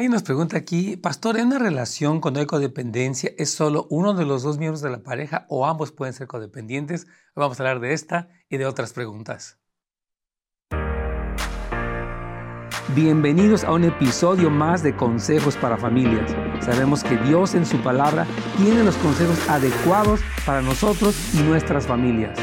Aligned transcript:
Hay 0.00 0.08
nos 0.08 0.22
pregunta 0.22 0.56
aquí, 0.56 0.96
pastor, 0.96 1.36
¿en 1.36 1.48
una 1.48 1.58
relación 1.58 2.22
cuando 2.22 2.40
hay 2.40 2.46
codependencia 2.46 3.32
es 3.36 3.52
solo 3.52 3.86
uno 3.90 4.14
de 4.14 4.24
los 4.24 4.42
dos 4.42 4.56
miembros 4.56 4.80
de 4.80 4.88
la 4.88 5.02
pareja 5.02 5.44
o 5.50 5.66
ambos 5.66 5.92
pueden 5.92 6.14
ser 6.14 6.26
codependientes? 6.26 7.06
Vamos 7.36 7.60
a 7.60 7.64
hablar 7.64 7.80
de 7.80 7.92
esta 7.92 8.30
y 8.48 8.56
de 8.56 8.64
otras 8.64 8.94
preguntas. 8.94 9.58
Bienvenidos 12.94 13.62
a 13.62 13.72
un 13.72 13.84
episodio 13.84 14.48
más 14.48 14.82
de 14.82 14.96
Consejos 14.96 15.58
para 15.58 15.76
Familias. 15.76 16.34
Sabemos 16.64 17.04
que 17.04 17.18
Dios 17.18 17.54
en 17.54 17.66
su 17.66 17.76
palabra 17.82 18.26
tiene 18.56 18.82
los 18.82 18.96
consejos 18.96 19.50
adecuados 19.50 20.20
para 20.46 20.62
nosotros 20.62 21.14
y 21.34 21.42
nuestras 21.42 21.86
familias. 21.86 22.38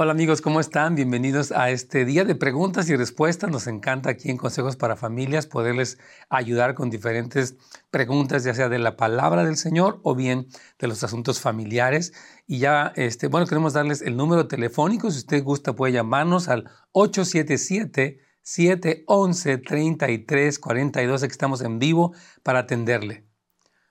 Hola 0.00 0.12
amigos, 0.12 0.42
¿cómo 0.42 0.60
están? 0.60 0.94
Bienvenidos 0.94 1.50
a 1.50 1.70
este 1.70 2.04
día 2.04 2.24
de 2.24 2.36
preguntas 2.36 2.88
y 2.88 2.94
respuestas. 2.94 3.50
Nos 3.50 3.66
encanta 3.66 4.10
aquí 4.10 4.30
en 4.30 4.36
Consejos 4.36 4.76
para 4.76 4.94
Familias 4.94 5.48
poderles 5.48 5.98
ayudar 6.28 6.74
con 6.74 6.88
diferentes 6.88 7.56
preguntas, 7.90 8.44
ya 8.44 8.54
sea 8.54 8.68
de 8.68 8.78
la 8.78 8.96
palabra 8.96 9.44
del 9.44 9.56
Señor 9.56 9.98
o 10.04 10.14
bien 10.14 10.46
de 10.78 10.86
los 10.86 11.02
asuntos 11.02 11.40
familiares. 11.40 12.12
Y 12.46 12.60
ya, 12.60 12.92
este, 12.94 13.26
bueno, 13.26 13.48
queremos 13.48 13.72
darles 13.72 14.00
el 14.00 14.16
número 14.16 14.46
telefónico. 14.46 15.10
Si 15.10 15.18
usted 15.18 15.42
gusta, 15.42 15.72
puede 15.72 15.94
llamarnos 15.94 16.46
al 16.46 16.70
877 16.92 18.20
711 18.40 19.58
3342 19.58 21.24
Aquí 21.24 21.32
estamos 21.32 21.60
en 21.60 21.80
vivo 21.80 22.14
para 22.44 22.60
atenderle. 22.60 23.26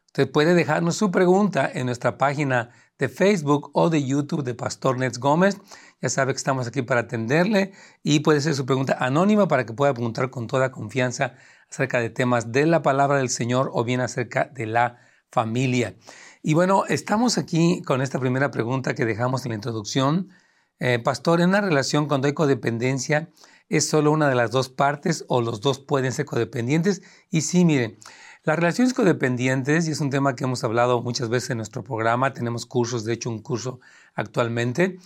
Usted 0.06 0.32
puede 0.32 0.56
dejarnos 0.56 0.96
su 0.96 1.12
pregunta 1.12 1.70
en 1.72 1.86
nuestra 1.86 2.18
página 2.18 2.72
de 2.98 3.10
Facebook 3.10 3.70
o 3.74 3.90
de 3.90 4.04
YouTube 4.04 4.44
de 4.44 4.56
Pastor 4.56 4.98
Nets 4.98 5.20
Gómez. 5.20 5.60
Ya 6.00 6.10
sabe 6.10 6.34
que 6.34 6.38
estamos 6.38 6.68
aquí 6.68 6.84
para 6.84 7.02
atenderle 7.02 7.72
y 8.04 8.20
puede 8.20 8.40
ser 8.42 8.54
su 8.54 8.68
pregunta 8.68 8.98
anónima 9.00 9.48
para 9.48 9.66
que 9.66 9.74
pueda 9.74 9.94
preguntar 9.94 10.30
con 10.30 10.46
toda 10.46 10.72
confianza 10.72 11.34
acerca 11.72 12.00
de 12.00 12.12
temas 12.12 12.52
de 12.52 12.68
la 12.68 12.84
palabra 12.84 13.18
del 13.18 13.30
Señor 13.30 13.72
o 13.74 13.84
bien 13.84 14.02
acerca 14.02 14.46
de 14.46 14.68
la 14.68 14.98
familia. 15.32 15.96
Y 16.44 16.54
bueno, 16.54 16.86
estamos 16.88 17.40
aquí 17.40 17.82
con 17.82 18.02
esta 18.02 18.20
primera 18.20 18.52
pregunta 18.52 18.94
que 18.94 19.06
dejamos 19.06 19.44
en 19.46 19.50
la 19.50 19.56
introducción. 19.56 20.30
Eh, 20.80 21.00
pastor, 21.00 21.42
en 21.42 21.50
una 21.50 21.62
relación 21.62 22.08
cuando 22.08 22.28
hay 22.28 22.34
codependencia, 22.34 23.32
¿es 23.68 23.90
solo 23.90 24.12
una 24.12 24.30
de 24.30 24.36
las 24.36 24.52
dos 24.52 24.70
partes 24.70 25.26
o 25.28 25.42
los 25.42 25.62
dos 25.62 25.80
pueden 25.80 26.12
ser 26.12 26.26
codependientes? 26.26 27.02
Y 27.32 27.42
sí, 27.42 27.66
miren, 27.66 27.98
las 28.44 28.56
relaciones 28.56 28.94
codependientes, 28.94 29.88
y 29.88 29.92
es 29.92 30.00
un 30.00 30.12
tema 30.12 30.36
que 30.36 30.44
hemos 30.44 30.64
hablado 30.64 31.02
muchas 31.02 31.28
veces 31.28 31.50
en 31.50 31.58
nuestro 31.58 31.84
programa, 31.84 32.34
tenemos 32.34 32.66
cursos, 32.66 33.04
de 33.04 33.14
hecho 33.14 33.30
un 33.30 33.42
curso 33.42 33.80
actualmente, 34.14 35.00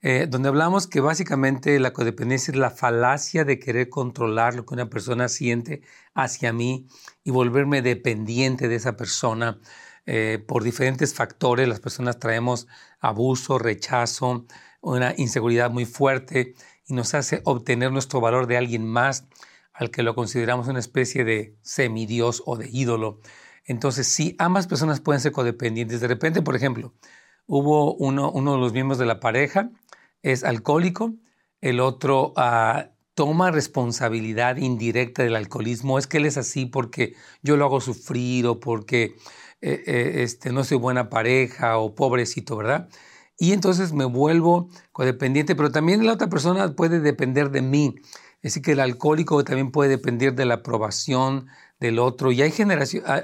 eh, 0.00 0.26
donde 0.28 0.48
hablamos 0.48 0.86
que 0.86 1.00
básicamente 1.00 1.78
la 1.80 1.92
codependencia 1.92 2.52
es 2.52 2.58
la 2.58 2.70
falacia 2.70 3.44
de 3.44 3.58
querer 3.58 3.88
controlar 3.88 4.54
lo 4.54 4.64
que 4.64 4.74
una 4.74 4.88
persona 4.88 5.28
siente 5.28 5.82
hacia 6.14 6.52
mí 6.52 6.86
y 7.24 7.30
volverme 7.32 7.82
dependiente 7.82 8.68
de 8.68 8.76
esa 8.76 8.96
persona. 8.96 9.58
Eh, 10.06 10.42
por 10.46 10.62
diferentes 10.62 11.14
factores, 11.14 11.68
las 11.68 11.80
personas 11.80 12.18
traemos 12.18 12.68
abuso, 13.00 13.58
rechazo, 13.58 14.46
una 14.80 15.14
inseguridad 15.16 15.70
muy 15.70 15.84
fuerte 15.84 16.54
y 16.86 16.94
nos 16.94 17.14
hace 17.14 17.42
obtener 17.44 17.92
nuestro 17.92 18.20
valor 18.20 18.46
de 18.46 18.56
alguien 18.56 18.86
más 18.86 19.26
al 19.72 19.90
que 19.90 20.02
lo 20.02 20.14
consideramos 20.14 20.68
una 20.68 20.78
especie 20.78 21.24
de 21.24 21.56
semidios 21.62 22.42
o 22.46 22.56
de 22.56 22.68
ídolo. 22.70 23.20
Entonces, 23.64 24.06
sí, 24.06 24.34
ambas 24.38 24.66
personas 24.66 25.00
pueden 25.00 25.20
ser 25.20 25.32
codependientes. 25.32 26.00
De 26.00 26.08
repente, 26.08 26.40
por 26.40 26.56
ejemplo, 26.56 26.94
hubo 27.48 27.94
uno, 27.94 28.30
uno 28.30 28.52
de 28.52 28.58
los 28.58 28.72
miembros 28.72 28.98
de 28.98 29.06
la 29.06 29.18
pareja, 29.18 29.70
es 30.22 30.44
alcohólico, 30.44 31.14
el 31.60 31.80
otro 31.80 32.32
ah, 32.36 32.90
toma 33.14 33.50
responsabilidad 33.50 34.58
indirecta 34.58 35.24
del 35.24 35.34
alcoholismo. 35.34 35.98
Es 35.98 36.06
que 36.06 36.18
él 36.18 36.26
es 36.26 36.36
así 36.36 36.66
porque 36.66 37.14
yo 37.42 37.56
lo 37.56 37.64
hago 37.64 37.80
sufrir 37.80 38.46
o 38.46 38.60
porque 38.60 39.16
eh, 39.60 39.82
eh, 39.86 40.12
este, 40.22 40.52
no 40.52 40.62
soy 40.62 40.78
buena 40.78 41.10
pareja 41.10 41.78
o 41.78 41.94
pobrecito, 41.94 42.56
¿verdad? 42.56 42.88
Y 43.38 43.52
entonces 43.52 43.92
me 43.92 44.04
vuelvo 44.04 44.68
codependiente, 44.92 45.56
pero 45.56 45.72
también 45.72 46.04
la 46.06 46.12
otra 46.12 46.28
persona 46.28 46.74
puede 46.76 47.00
depender 47.00 47.50
de 47.50 47.62
mí. 47.62 47.94
Es 48.42 48.52
decir, 48.52 48.62
que 48.62 48.72
el 48.72 48.80
alcohólico 48.80 49.42
también 49.42 49.72
puede 49.72 49.90
depender 49.90 50.34
de 50.34 50.44
la 50.44 50.54
aprobación 50.54 51.46
del 51.80 51.98
otro. 51.98 52.30
Y 52.30 52.42
hay, 52.42 52.52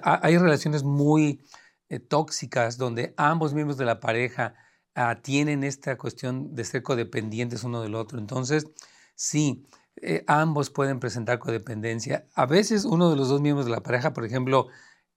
hay 0.03 0.39
relaciones 0.39 0.83
muy 0.83 1.41
eh, 1.89 2.01
tóxicas 2.01 2.79
donde 2.79 3.15
ambos 3.17 3.55
miembros 3.55 3.79
de 3.79 3.85
la 3.85 4.01
pareja 4.01 4.55
ah, 4.95 5.21
tienen 5.23 5.65
esta 5.65 5.97
cuestión 5.99 6.55
de 6.55 6.65
ser 6.65 6.83
codependientes 6.83 7.65
uno 7.65 7.83
del 7.83 7.95
otro. 7.95 8.19
Entonces, 8.19 8.67
sí, 9.15 9.67
eh, 9.97 10.25
ambos 10.27 10.71
pueden 10.71 11.01
presentar 11.01 11.39
codependencia. 11.39 12.27
A 12.35 12.47
veces 12.47 12.85
uno 12.85 13.11
de 13.11 13.17
los 13.17 13.29
dos 13.29 13.41
miembros 13.41 13.67
de 13.67 13.73
la 13.73 13.83
pareja, 13.83 14.13
por 14.13 14.25
ejemplo, 14.25 14.69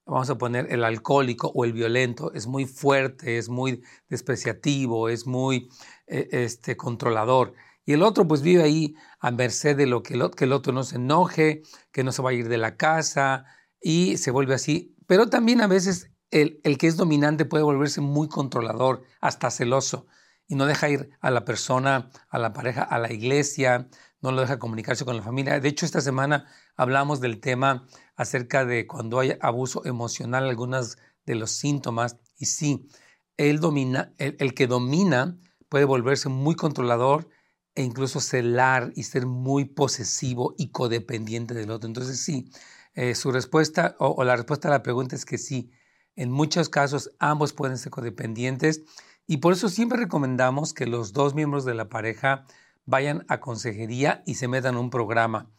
vamos 0.05 0.29
a 0.29 0.37
poner 0.37 0.71
el 0.71 0.83
alcohólico 0.83 1.51
o 1.53 1.65
el 1.65 1.73
violento, 1.73 2.31
es 2.33 2.47
muy 2.47 2.65
fuerte, 2.65 3.37
es 3.37 3.49
muy 3.49 3.83
despreciativo, 4.09 5.09
es 5.09 5.27
muy 5.27 5.69
eh, 6.07 6.27
este, 6.31 6.77
controlador. 6.77 7.53
Y 7.85 7.93
el 7.93 8.03
otro 8.03 8.27
pues 8.27 8.41
vive 8.41 8.63
ahí 8.63 8.95
a 9.19 9.31
merced 9.31 9.75
de 9.77 9.87
lo 9.87 10.03
que 10.03 10.15
el, 10.15 10.29
que 10.31 10.45
el 10.45 10.53
otro 10.53 10.73
no 10.73 10.83
se 10.83 10.97
enoje, 10.97 11.63
que 11.91 12.03
no 12.03 12.11
se 12.11 12.21
va 12.21 12.31
a 12.31 12.33
ir 12.33 12.49
de 12.49 12.57
la 12.57 12.77
casa 12.77 13.45
y 13.81 14.17
se 14.17 14.31
vuelve 14.31 14.53
así. 14.55 14.95
Pero 15.07 15.29
también 15.29 15.61
a 15.61 15.67
veces 15.67 16.11
el, 16.31 16.59
el 16.63 16.77
que 16.77 16.87
es 16.87 16.97
dominante 16.97 17.45
puede 17.45 17.63
volverse 17.63 18.01
muy 18.01 18.27
controlador, 18.27 19.03
hasta 19.21 19.51
celoso, 19.51 20.07
y 20.47 20.55
no 20.55 20.65
deja 20.65 20.89
ir 20.89 21.09
a 21.19 21.31
la 21.31 21.45
persona, 21.45 22.09
a 22.29 22.39
la 22.39 22.53
pareja, 22.53 22.83
a 22.83 22.99
la 22.99 23.11
iglesia, 23.11 23.89
no 24.21 24.31
lo 24.31 24.41
deja 24.41 24.59
comunicarse 24.59 25.05
con 25.05 25.17
la 25.17 25.23
familia. 25.23 25.59
De 25.59 25.69
hecho, 25.69 25.85
esta 25.85 26.01
semana 26.01 26.45
hablamos 26.75 27.19
del 27.19 27.39
tema 27.39 27.87
acerca 28.15 28.65
de 28.65 28.87
cuando 28.87 29.19
hay 29.19 29.37
abuso 29.41 29.85
emocional, 29.85 30.47
algunos 30.47 30.97
de 31.25 31.35
los 31.35 31.51
síntomas, 31.51 32.17
y 32.37 32.45
sí, 32.45 32.87
él 33.35 33.59
domina, 33.59 34.13
el 34.17 34.53
que 34.53 34.67
domina 34.67 35.37
puede 35.69 35.85
volverse 35.85 36.29
muy 36.29 36.55
controlador, 36.55 37.29
e 37.77 37.83
incluso 37.83 38.19
celar 38.19 38.91
y 38.95 39.03
ser 39.03 39.27
muy 39.27 39.65
posesivo 39.65 40.55
y 40.57 40.71
codependiente 40.71 41.53
del 41.53 41.69
otro. 41.69 41.87
Entonces 41.87 42.19
sí, 42.19 42.49
eh, 42.95 43.13
su 43.13 43.31
respuesta 43.31 43.95
o, 43.99 44.23
la 44.23 44.35
respuesta 44.35 44.67
a 44.67 44.71
la 44.71 44.81
pregunta 44.81 45.15
es 45.15 45.25
que 45.25 45.37
sí, 45.37 45.69
en 46.17 46.31
muchos 46.31 46.67
casos 46.67 47.11
ambos 47.19 47.53
pueden 47.53 47.77
ser 47.77 47.91
codependientes 47.91 48.81
y 49.25 49.37
por 49.37 49.53
eso 49.53 49.69
siempre 49.69 49.97
recomendamos 49.97 50.73
que 50.73 50.85
los 50.85 51.13
dos 51.13 51.33
miembros 51.33 51.63
de 51.63 51.75
la 51.75 51.87
pareja 51.87 52.45
vayan 52.85 53.25
a 53.29 53.39
consejería 53.39 54.23
y 54.25 54.35
se 54.35 54.49
metan 54.49 54.75
un 54.75 54.89
programa, 54.89 55.49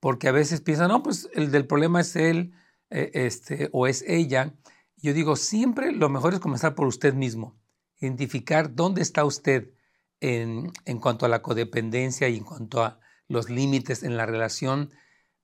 porque 0.00 0.28
a 0.28 0.32
veces 0.32 0.60
piensan, 0.60 0.88
no, 0.88 1.02
pues 1.02 1.30
el 1.34 1.50
del 1.50 1.66
problema 1.66 2.02
es 2.02 2.14
él 2.16 2.52
eh, 2.90 3.10
este, 3.14 3.70
o 3.72 3.86
es 3.86 4.04
ella. 4.06 4.54
Yo 4.98 5.14
digo, 5.14 5.36
siempre 5.36 5.92
lo 5.92 6.10
mejor 6.10 6.34
es 6.34 6.40
comenzar 6.40 6.74
por 6.74 6.86
usted 6.86 7.14
mismo, 7.14 7.56
identificar 7.98 8.74
dónde 8.74 9.00
está 9.00 9.24
usted, 9.24 9.72
en, 10.20 10.72
cuanto 11.00 11.26
a 11.26 11.28
la 11.28 11.42
codependencia 11.42 12.28
y 12.28 12.36
en 12.36 12.44
cuanto 12.44 12.82
a 12.82 13.00
los 13.28 13.50
límites 13.50 14.02
en 14.02 14.16
la 14.16 14.26
relación, 14.26 14.90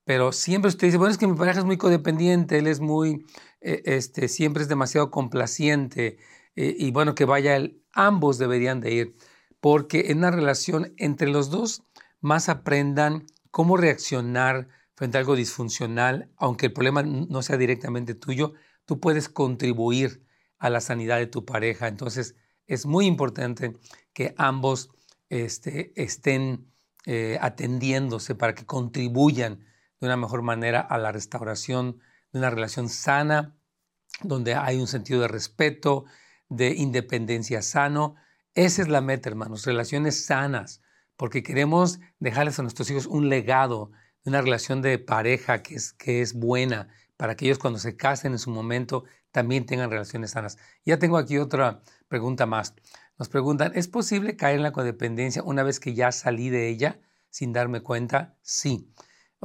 pero 0.04 0.32
siempre 0.32 0.68
usted 0.68 0.88
dice, 0.88 0.98
bueno, 0.98 1.12
es 1.12 1.18
que 1.18 1.26
mi 1.26 1.36
pareja 1.36 1.60
es 1.60 1.64
muy 1.64 1.76
codependiente, 1.76 2.58
él 2.58 2.66
es 2.66 2.80
muy, 2.80 3.24
eh, 3.60 3.82
este, 3.86 4.28
siempre 4.28 4.62
es 4.62 4.68
demasiado 4.68 5.10
complaciente, 5.10 6.18
eh, 6.56 6.74
y 6.78 6.90
bueno, 6.90 7.14
que 7.14 7.24
vaya 7.24 7.56
él, 7.56 7.82
ambos 7.92 8.38
deberían 8.38 8.80
de 8.80 8.92
ir, 8.92 9.16
porque 9.60 10.10
en 10.10 10.18
una 10.18 10.30
relación 10.30 10.92
entre 10.98 11.28
los 11.28 11.50
dos 11.50 11.82
más 12.20 12.48
aprendan 12.48 13.26
cómo 13.50 13.76
reaccionar 13.76 14.68
frente 14.94 15.16
a 15.16 15.20
algo 15.20 15.36
disfuncional, 15.36 16.30
aunque 16.36 16.66
el 16.66 16.72
problema 16.72 17.02
no 17.02 17.42
sea 17.42 17.56
directamente 17.56 18.14
tuyo, 18.14 18.52
tú 18.84 19.00
puedes 19.00 19.28
contribuir 19.28 20.24
a 20.58 20.70
la 20.70 20.80
sanidad 20.80 21.18
de 21.18 21.26
tu 21.26 21.44
pareja. 21.44 21.88
Entonces, 21.88 22.36
es 22.66 22.86
muy 22.86 23.06
importante 23.06 23.76
que 24.12 24.34
ambos 24.38 24.90
este, 25.28 25.92
estén 26.00 26.70
eh, 27.06 27.38
atendiéndose 27.40 28.34
para 28.34 28.54
que 28.54 28.64
contribuyan 28.64 29.64
de 30.04 30.08
una 30.10 30.16
mejor 30.18 30.42
manera 30.42 30.80
a 30.80 30.98
la 30.98 31.12
restauración 31.12 31.98
de 32.32 32.38
una 32.38 32.50
relación 32.50 32.88
sana, 32.88 33.56
donde 34.22 34.54
hay 34.54 34.78
un 34.78 34.86
sentido 34.86 35.22
de 35.22 35.28
respeto, 35.28 36.04
de 36.48 36.74
independencia 36.74 37.62
sano. 37.62 38.16
Esa 38.54 38.82
es 38.82 38.88
la 38.88 39.00
meta, 39.00 39.28
hermanos, 39.28 39.64
relaciones 39.64 40.26
sanas, 40.26 40.82
porque 41.16 41.42
queremos 41.42 42.00
dejarles 42.18 42.58
a 42.58 42.62
nuestros 42.62 42.90
hijos 42.90 43.06
un 43.06 43.28
legado 43.28 43.90
de 44.24 44.30
una 44.30 44.42
relación 44.42 44.82
de 44.82 44.98
pareja 44.98 45.62
que 45.62 45.76
es, 45.76 45.92
que 45.92 46.20
es 46.20 46.34
buena, 46.34 46.88
para 47.16 47.34
que 47.34 47.46
ellos 47.46 47.58
cuando 47.58 47.78
se 47.78 47.96
casen 47.96 48.32
en 48.32 48.38
su 48.38 48.50
momento 48.50 49.04
también 49.30 49.64
tengan 49.64 49.90
relaciones 49.90 50.32
sanas. 50.32 50.58
Ya 50.84 50.98
tengo 50.98 51.16
aquí 51.16 51.38
otra 51.38 51.82
pregunta 52.08 52.46
más. 52.46 52.74
Nos 53.18 53.28
preguntan, 53.28 53.72
¿es 53.74 53.88
posible 53.88 54.36
caer 54.36 54.56
en 54.56 54.62
la 54.64 54.72
codependencia 54.72 55.42
una 55.42 55.62
vez 55.62 55.80
que 55.80 55.94
ya 55.94 56.12
salí 56.12 56.50
de 56.50 56.68
ella 56.68 57.00
sin 57.30 57.52
darme 57.52 57.80
cuenta? 57.80 58.36
Sí. 58.42 58.92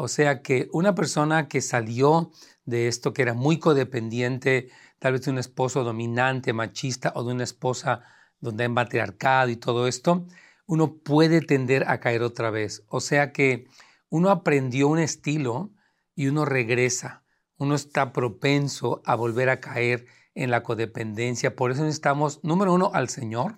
O 0.02 0.08
sea 0.08 0.42
que 0.42 0.70
una 0.72 0.96
persona 0.96 1.50
que 1.50 1.60
salió 1.60 2.32
de 2.64 2.88
esto, 2.88 3.12
que 3.12 3.22
era 3.22 3.34
muy 3.34 3.60
codependiente, 3.60 4.70
tal 4.98 5.12
vez 5.12 5.26
de 5.26 5.32
un 5.32 5.38
esposo 5.38 5.84
dominante, 5.84 6.54
machista 6.54 7.12
o 7.16 7.26
de 7.26 7.34
una 7.34 7.44
esposa 7.44 8.04
donde 8.40 8.64
hay 8.64 8.70
matriarcado 8.70 9.50
y 9.50 9.58
todo 9.58 9.90
esto, 9.90 10.26
uno 10.68 10.96
puede 10.96 11.42
tender 11.42 11.84
a 11.90 12.00
caer 12.00 12.22
otra 12.22 12.50
vez. 12.50 12.86
O 12.88 13.02
sea 13.02 13.34
que 13.34 13.68
uno 14.08 14.30
aprendió 14.30 14.88
un 14.88 15.00
estilo 15.00 15.72
y 16.16 16.28
uno 16.28 16.46
regresa. 16.46 17.24
Uno 17.58 17.76
está 17.76 18.14
propenso 18.14 19.02
a 19.04 19.16
volver 19.16 19.50
a 19.50 19.60
caer 19.60 20.06
en 20.34 20.50
la 20.50 20.64
codependencia. 20.64 21.58
Por 21.58 21.72
eso 21.72 21.84
necesitamos, 21.84 22.42
número 22.42 22.74
uno, 22.74 22.92
al 22.94 23.10
Señor, 23.10 23.58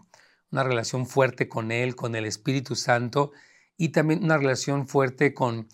una 0.52 0.64
relación 0.64 1.06
fuerte 1.06 1.48
con 1.48 1.72
Él, 1.72 1.96
con 1.96 2.16
el 2.16 2.26
Espíritu 2.26 2.76
Santo 2.76 3.32
y 3.78 3.90
también 3.90 4.24
una 4.24 4.40
relación 4.40 4.88
fuerte 4.88 5.36
con 5.36 5.68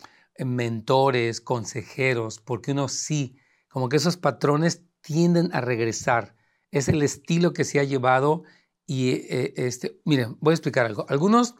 mentores, 0.45 1.42
consejeros, 1.42 2.39
porque 2.39 2.72
uno 2.72 2.88
sí, 2.88 3.38
como 3.69 3.89
que 3.89 3.98
esos 3.98 4.18
patrones 4.18 4.84
tienden 5.01 5.50
a 5.54 5.62
regresar. 5.62 6.36
Es 6.72 6.89
el 6.89 7.01
estilo 7.01 7.54
que 7.54 7.63
se 7.63 7.80
ha 7.80 7.84
llevado 7.84 8.44
y, 8.86 9.12
eh, 9.12 9.54
este, 9.57 10.00
miren, 10.06 10.38
voy 10.39 10.51
a 10.51 10.56
explicar 10.56 10.86
algo. 10.86 11.06
Algunos 11.10 11.56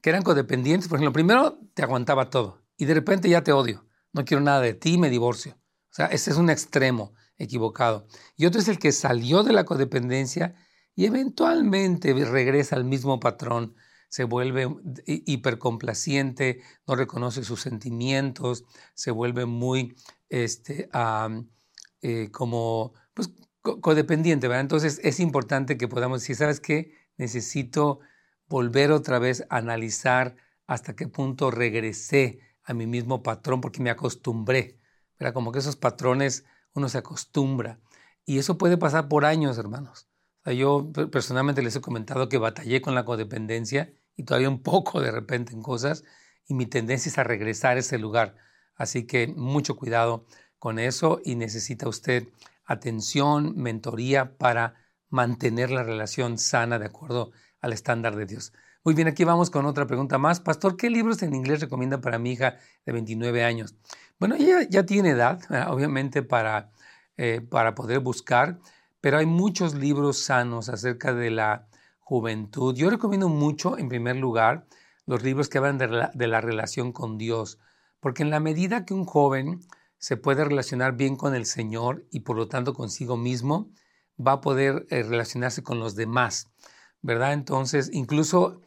que 0.00 0.10
eran 0.10 0.22
codependientes, 0.22 0.88
por 0.88 0.98
ejemplo, 0.98 1.12
primero 1.12 1.58
te 1.74 1.82
aguantaba 1.82 2.30
todo 2.30 2.62
y 2.76 2.84
de 2.84 2.94
repente 2.94 3.28
ya 3.28 3.42
te 3.42 3.52
odio, 3.52 3.86
no 4.12 4.24
quiero 4.24 4.42
nada 4.42 4.60
de 4.60 4.74
ti, 4.74 4.98
me 4.98 5.10
divorcio. 5.10 5.58
O 5.90 5.94
sea, 5.94 6.06
ese 6.06 6.30
es 6.30 6.36
un 6.36 6.50
extremo 6.50 7.14
equivocado. 7.36 8.06
Y 8.36 8.46
otro 8.46 8.60
es 8.60 8.68
el 8.68 8.78
que 8.78 8.92
salió 8.92 9.42
de 9.42 9.52
la 9.52 9.64
codependencia 9.64 10.54
y 10.94 11.06
eventualmente 11.06 12.12
regresa 12.12 12.76
al 12.76 12.84
mismo 12.84 13.20
patrón, 13.20 13.76
se 14.12 14.24
vuelve 14.24 14.68
hipercomplaciente, 15.06 16.60
no 16.86 16.96
reconoce 16.96 17.44
sus 17.44 17.62
sentimientos, 17.62 18.62
se 18.92 19.10
vuelve 19.10 19.46
muy 19.46 19.96
este, 20.28 20.90
eh, 22.02 22.28
como 22.30 22.92
pues, 23.14 23.30
codependiente. 23.62 24.48
¿verdad? 24.48 24.60
Entonces 24.60 25.00
es 25.02 25.18
importante 25.18 25.78
que 25.78 25.88
podamos 25.88 26.20
decir, 26.20 26.36
¿sabes 26.36 26.60
qué? 26.60 26.92
Necesito 27.16 28.00
volver 28.48 28.92
otra 28.92 29.18
vez 29.18 29.46
a 29.48 29.56
analizar 29.56 30.36
hasta 30.66 30.94
qué 30.94 31.08
punto 31.08 31.50
regresé 31.50 32.40
a 32.64 32.74
mi 32.74 32.86
mismo 32.86 33.22
patrón 33.22 33.62
porque 33.62 33.80
me 33.80 33.88
acostumbré. 33.88 34.78
¿verdad? 35.18 35.32
Como 35.32 35.52
que 35.52 35.60
esos 35.60 35.76
patrones 35.76 36.44
uno 36.74 36.90
se 36.90 36.98
acostumbra. 36.98 37.80
Y 38.26 38.36
eso 38.36 38.58
puede 38.58 38.76
pasar 38.76 39.08
por 39.08 39.24
años, 39.24 39.56
hermanos. 39.56 40.06
yo 40.44 40.92
personalmente 41.10 41.62
les 41.62 41.76
he 41.76 41.80
comentado 41.80 42.28
que 42.28 42.36
batallé 42.36 42.82
con 42.82 42.94
la 42.94 43.06
codependencia 43.06 43.90
y 44.16 44.24
todavía 44.24 44.48
un 44.48 44.62
poco 44.62 45.00
de 45.00 45.10
repente 45.10 45.52
en 45.52 45.62
cosas 45.62 46.04
y 46.46 46.54
mi 46.54 46.66
tendencia 46.66 47.08
es 47.08 47.18
a 47.18 47.24
regresar 47.24 47.76
a 47.76 47.80
ese 47.80 47.98
lugar. 47.98 48.36
Así 48.74 49.06
que 49.06 49.28
mucho 49.28 49.76
cuidado 49.76 50.26
con 50.58 50.78
eso 50.78 51.20
y 51.24 51.34
necesita 51.34 51.88
usted 51.88 52.28
atención, 52.64 53.54
mentoría 53.56 54.36
para 54.36 54.74
mantener 55.08 55.70
la 55.70 55.82
relación 55.82 56.38
sana 56.38 56.78
de 56.78 56.86
acuerdo 56.86 57.32
al 57.60 57.72
estándar 57.72 58.16
de 58.16 58.26
Dios. 58.26 58.52
Muy 58.84 58.94
bien, 58.94 59.06
aquí 59.06 59.24
vamos 59.24 59.50
con 59.50 59.66
otra 59.66 59.86
pregunta 59.86 60.18
más. 60.18 60.40
Pastor, 60.40 60.76
¿qué 60.76 60.90
libros 60.90 61.22
en 61.22 61.34
inglés 61.34 61.60
recomienda 61.60 62.00
para 62.00 62.18
mi 62.18 62.32
hija 62.32 62.56
de 62.84 62.92
29 62.92 63.44
años? 63.44 63.76
Bueno, 64.18 64.34
ella 64.34 64.66
ya 64.68 64.84
tiene 64.84 65.10
edad, 65.10 65.40
obviamente, 65.68 66.22
para, 66.22 66.72
eh, 67.16 67.40
para 67.40 67.74
poder 67.74 68.00
buscar, 68.00 68.58
pero 69.00 69.18
hay 69.18 69.26
muchos 69.26 69.74
libros 69.74 70.18
sanos 70.18 70.68
acerca 70.68 71.14
de 71.14 71.30
la 71.30 71.68
juventud. 72.02 72.74
Yo 72.74 72.90
recomiendo 72.90 73.28
mucho, 73.28 73.78
en 73.78 73.88
primer 73.88 74.16
lugar, 74.16 74.66
los 75.06 75.22
libros 75.22 75.48
que 75.48 75.58
hablan 75.58 75.78
de 75.78 75.88
la, 76.26 76.40
relación 76.40 76.92
con 76.92 77.18
Dios, 77.18 77.58
porque 78.00 78.22
en 78.22 78.30
la 78.30 78.40
medida 78.40 78.84
que 78.84 78.94
un 78.94 79.04
joven 79.04 79.60
se 79.98 80.16
puede 80.16 80.44
relacionar 80.44 80.96
bien 80.96 81.16
con 81.16 81.34
el 81.34 81.46
Señor 81.46 82.06
y 82.10 82.20
por 82.20 82.36
lo 82.36 82.48
tanto 82.48 82.74
consigo 82.74 83.16
mismo, 83.16 83.70
va 84.24 84.32
a 84.32 84.40
poder 84.40 84.86
eh, 84.90 85.02
relacionarse 85.02 85.62
con 85.62 85.78
los 85.78 85.94
demás, 85.94 86.50
¿verdad? 87.00 87.32
Entonces, 87.32 87.88
incluso, 87.92 88.60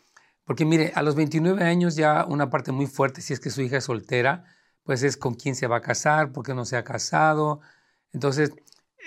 porque 0.46 0.66
mire, 0.66 0.92
a 0.96 1.04
los 1.04 1.16
29 1.16 1.64
años 1.64 1.96
ya 1.96 2.26
una 2.26 2.50
parte 2.50 2.72
muy 2.72 2.88
fuerte, 2.88 3.22
si 3.22 3.34
es 3.34 3.40
que 3.40 3.50
su 3.50 3.62
hija 3.62 3.78
es 3.78 3.84
soltera, 3.84 4.46
pues 4.84 5.04
es 5.04 5.18
con 5.18 5.36
quién 5.36 5.56
se 5.56 5.68
va 5.68 5.78
a 5.78 5.82
casar, 5.82 6.32
por 6.32 6.46
qué 6.46 6.54
no 6.54 6.66
se 6.66 6.78
ha 6.78 6.84
casado. 6.84 7.60
Entonces, 8.14 8.54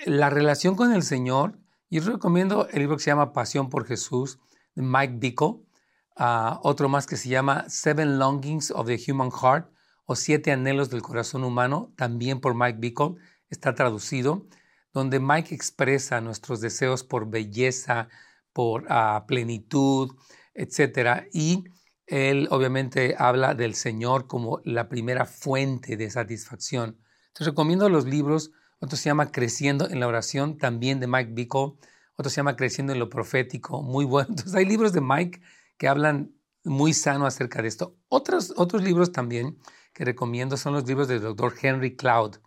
la 0.05 0.29
relación 0.29 0.75
con 0.75 0.93
el 0.93 1.03
Señor, 1.03 1.57
yo 1.89 2.01
recomiendo 2.03 2.67
el 2.69 2.79
libro 2.79 2.97
que 2.97 3.03
se 3.03 3.09
llama 3.09 3.33
Pasión 3.33 3.69
por 3.69 3.85
Jesús, 3.85 4.39
de 4.75 4.83
Mike 4.83 5.15
Bickle, 5.17 5.55
ah, 6.15 6.59
otro 6.63 6.89
más 6.89 7.07
que 7.07 7.17
se 7.17 7.29
llama 7.29 7.65
Seven 7.69 8.19
Longings 8.19 8.71
of 8.71 8.87
the 8.87 8.99
Human 9.07 9.31
Heart, 9.31 9.71
o 10.05 10.15
Siete 10.15 10.51
Anhelos 10.51 10.89
del 10.89 11.01
Corazón 11.01 11.43
Humano, 11.43 11.93
también 11.95 12.39
por 12.41 12.55
Mike 12.55 12.79
Bickle, 12.79 13.15
está 13.49 13.75
traducido, 13.75 14.45
donde 14.93 15.19
Mike 15.19 15.53
expresa 15.53 16.21
nuestros 16.21 16.61
deseos 16.61 17.03
por 17.03 17.29
belleza, 17.29 18.09
por 18.53 18.85
ah, 18.89 19.25
plenitud, 19.27 20.15
etc. 20.53 21.27
Y 21.31 21.63
él 22.07 22.47
obviamente 22.51 23.15
habla 23.17 23.53
del 23.53 23.75
Señor 23.75 24.27
como 24.27 24.61
la 24.63 24.89
primera 24.89 25.25
fuente 25.25 25.95
de 25.95 26.09
satisfacción. 26.09 26.97
Entonces 27.27 27.47
recomiendo 27.47 27.87
los 27.87 28.05
libros, 28.05 28.51
otro 28.79 28.97
se 28.97 29.05
llama 29.05 29.31
Creciendo 29.31 29.89
en 29.89 29.99
la 29.99 30.07
oración, 30.07 30.57
también 30.57 30.99
de 30.99 31.07
Mike 31.07 31.31
Bickle, 31.33 31.73
otro 32.15 32.29
se 32.29 32.37
llama 32.37 32.55
Creciendo 32.55 32.93
en 32.93 32.99
lo 32.99 33.09
profético, 33.09 33.81
muy 33.81 34.05
bueno. 34.05 34.27
Entonces 34.29 34.55
hay 34.55 34.65
libros 34.65 34.93
de 34.93 35.01
Mike 35.01 35.41
que 35.77 35.87
hablan 35.87 36.33
muy 36.63 36.93
sano 36.93 37.25
acerca 37.25 37.61
de 37.61 37.67
esto. 37.67 37.97
Otros, 38.09 38.53
otros 38.57 38.83
libros 38.83 39.11
también 39.11 39.57
que 39.93 40.05
recomiendo 40.05 40.57
son 40.57 40.73
los 40.73 40.87
libros 40.87 41.07
del 41.07 41.21
doctor 41.21 41.53
Henry 41.61 41.95
Cloud. 41.95 42.37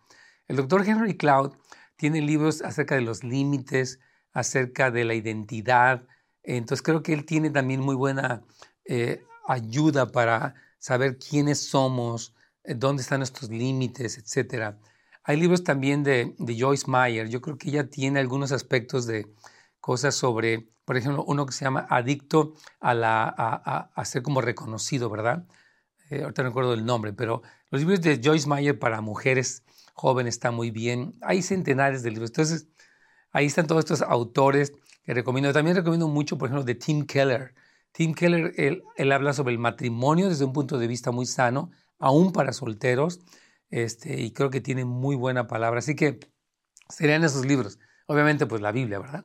El 0.49 0.57
doctor 0.57 0.87
Henry 0.87 1.17
Cloud 1.17 1.53
tiene 1.97 2.21
libros 2.21 2.63
acerca 2.63 2.95
de 2.95 3.03
los 3.03 3.25
límites, 3.25 4.01
acerca 4.33 4.91
de 4.91 5.05
la 5.05 5.15
identidad. 5.15 6.07
Entonces 6.43 6.83
creo 6.83 7.03
que 7.03 7.13
él 7.13 7.25
tiene 7.25 7.51
también 7.51 7.81
muy 7.81 7.95
buena 7.95 8.43
eh, 8.85 9.25
ayuda 9.47 10.11
para 10.11 10.55
saber 10.79 11.19
quiénes 11.19 11.61
somos, 11.61 12.35
eh, 12.65 12.75
dónde 12.75 13.03
están 13.03 13.21
nuestros 13.21 13.51
límites, 13.51 14.19
etc. 14.19 14.77
Hay 15.25 15.39
libros 15.39 15.65
también 15.65 16.03
de, 16.03 16.35
Joyce 16.39 16.91
Meyer. 16.91 17.29
Yo 17.29 17.41
creo 17.41 17.59
que 17.59 17.71
ella 17.71 17.89
tiene 17.89 18.21
algunos 18.21 18.53
aspectos 18.53 19.07
de 19.07 19.33
cosas 19.81 20.15
sobre, 20.15 20.69
por 20.85 20.97
ejemplo, 20.97 21.25
uno 21.27 21.47
que 21.47 21.53
se 21.53 21.65
llama 21.65 21.87
Adicto 21.89 22.55
a, 22.81 22.95
la, 22.95 23.25
a, 23.29 24.05
ser 24.05 24.23
como 24.23 24.41
reconocido, 24.41 25.11
¿verdad? 25.11 25.47
Eh, 26.11 26.23
ahorita 26.23 26.43
no 26.43 26.49
recuerdo 26.51 26.75
el 26.75 26.85
nombre, 26.85 27.13
pero 27.13 27.43
los 27.71 27.81
libros 27.81 28.01
de 28.01 28.21
Joyce 28.23 28.49
Meyer 28.49 28.79
para 28.79 29.01
mujeres 29.01 29.65
jóvenes 29.95 30.35
están 30.35 30.55
muy 30.55 30.71
bien. 30.71 31.15
Hay 31.23 31.43
centenares 31.43 32.03
de 32.03 32.11
libros. 32.11 32.31
Entonces, 32.31 32.69
ahí 33.31 33.47
están 33.47 33.67
todos 33.67 33.81
estos 33.81 34.03
autores 34.03 34.73
que 35.05 35.15
recomiendo. 35.15 35.53
También 35.53 35.77
recomiendo 35.77 36.09
mucho, 36.09 36.39
por 36.39 36.49
ejemplo, 36.49 36.65
de 36.65 36.75
Tim 36.75 37.07
Keller. 37.07 37.55
Tim 37.93 38.15
Keller, 38.15 38.55
él, 38.57 39.13
habla 39.13 39.33
sobre 39.33 39.53
el 39.53 39.59
matrimonio 39.59 40.29
desde 40.29 40.45
un 40.45 40.53
punto 40.53 40.79
de 40.79 40.87
vista 40.87 41.11
muy 41.11 41.27
sano, 41.27 41.71
aún 41.99 42.33
para 42.33 42.53
solteros, 42.53 43.21
este, 43.73 44.21
y 44.21 44.33
creo 44.33 44.51
que 44.51 44.61
tiene 44.61 44.85
muy 44.85 45.17
buena 45.17 45.49
palabra. 45.49 45.81
Así 45.81 45.97
que 45.97 46.21
serían 46.89 47.25
esos 47.25 47.45
libros. 47.47 47.81
Obviamente, 48.07 48.47
pues 48.47 48.61
la 48.61 48.71
Biblia, 48.71 49.01
¿verdad? 49.01 49.25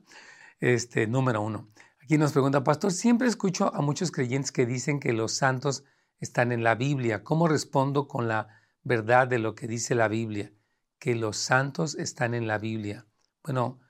Este, 0.60 1.06
número 1.06 1.42
uno. 1.42 1.70
Aquí 2.02 2.18
nos 2.18 2.32
pregunta, 2.32 2.64
Pastor, 2.64 2.94
siempre 2.94 3.28
escucho 3.28 3.76
a 3.76 3.82
muchos 3.82 4.10
creyentes 4.10 4.54
que 4.54 4.66
dicen 4.66 5.02
que 5.02 5.12
los 5.12 5.34
santos 5.34 5.84
están 6.20 6.54
en 6.54 6.64
la 6.64 6.76
Biblia. 6.76 7.24
¿Cómo 7.24 7.50
respondo 7.50 8.08
con 8.08 8.30
la 8.30 8.48
verdad 8.84 9.28
de 9.28 9.38
lo 9.38 9.54
que 9.54 9.68
dice 9.68 9.94
la 9.96 10.08
Biblia? 10.08 10.54
Que 10.98 11.14
los 11.14 11.36
santos 11.36 11.96
están 11.96 12.34
en 12.34 12.48
la 12.48 12.58
Biblia. 12.58 13.06
Bueno, 13.44 13.82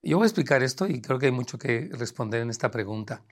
yo 0.00 0.18
voy 0.18 0.26
a 0.26 0.28
explicar 0.28 0.62
esto 0.62 0.86
y 0.86 1.02
creo 1.02 1.18
que 1.18 1.26
hay 1.26 1.32
mucho 1.32 1.58
que 1.58 1.90
responder 1.92 2.40
en 2.40 2.50
esta 2.50 2.70
pregunta. 2.70 3.24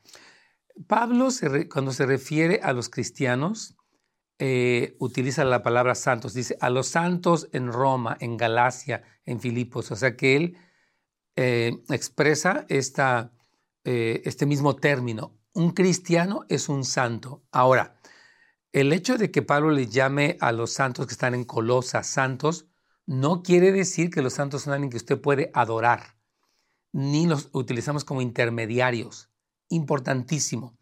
Pablo, 0.88 1.28
cuando 1.70 1.92
se 1.92 2.06
refiere 2.06 2.58
a 2.60 2.72
los 2.72 2.88
cristianos, 2.88 3.76
eh, 4.44 4.96
utiliza 4.98 5.44
la 5.44 5.62
palabra 5.62 5.94
santos. 5.94 6.34
Dice 6.34 6.56
a 6.60 6.68
los 6.68 6.88
santos 6.88 7.48
en 7.52 7.72
Roma, 7.72 8.16
en 8.18 8.36
Galacia, 8.36 9.04
en 9.24 9.38
Filipos. 9.38 9.92
O 9.92 9.94
sea 9.94 10.16
que 10.16 10.34
él 10.34 10.56
eh, 11.36 11.80
expresa 11.90 12.66
esta, 12.68 13.30
eh, 13.84 14.20
este 14.24 14.44
mismo 14.46 14.74
término. 14.74 15.38
Un 15.52 15.70
cristiano 15.70 16.44
es 16.48 16.68
un 16.68 16.84
santo. 16.84 17.44
Ahora, 17.52 18.00
el 18.72 18.92
hecho 18.92 19.16
de 19.16 19.30
que 19.30 19.42
Pablo 19.42 19.70
le 19.70 19.86
llame 19.86 20.38
a 20.40 20.50
los 20.50 20.72
santos 20.72 21.06
que 21.06 21.12
están 21.12 21.36
en 21.36 21.44
Colosa 21.44 22.02
santos, 22.02 22.66
no 23.06 23.44
quiere 23.44 23.70
decir 23.70 24.10
que 24.10 24.22
los 24.22 24.32
santos 24.32 24.62
son 24.62 24.72
alguien 24.72 24.90
que 24.90 24.96
usted 24.96 25.20
puede 25.20 25.52
adorar, 25.54 26.16
ni 26.90 27.28
los 27.28 27.48
utilizamos 27.52 28.02
como 28.02 28.22
intermediarios 28.22 29.30
importantísimo. 29.68 30.76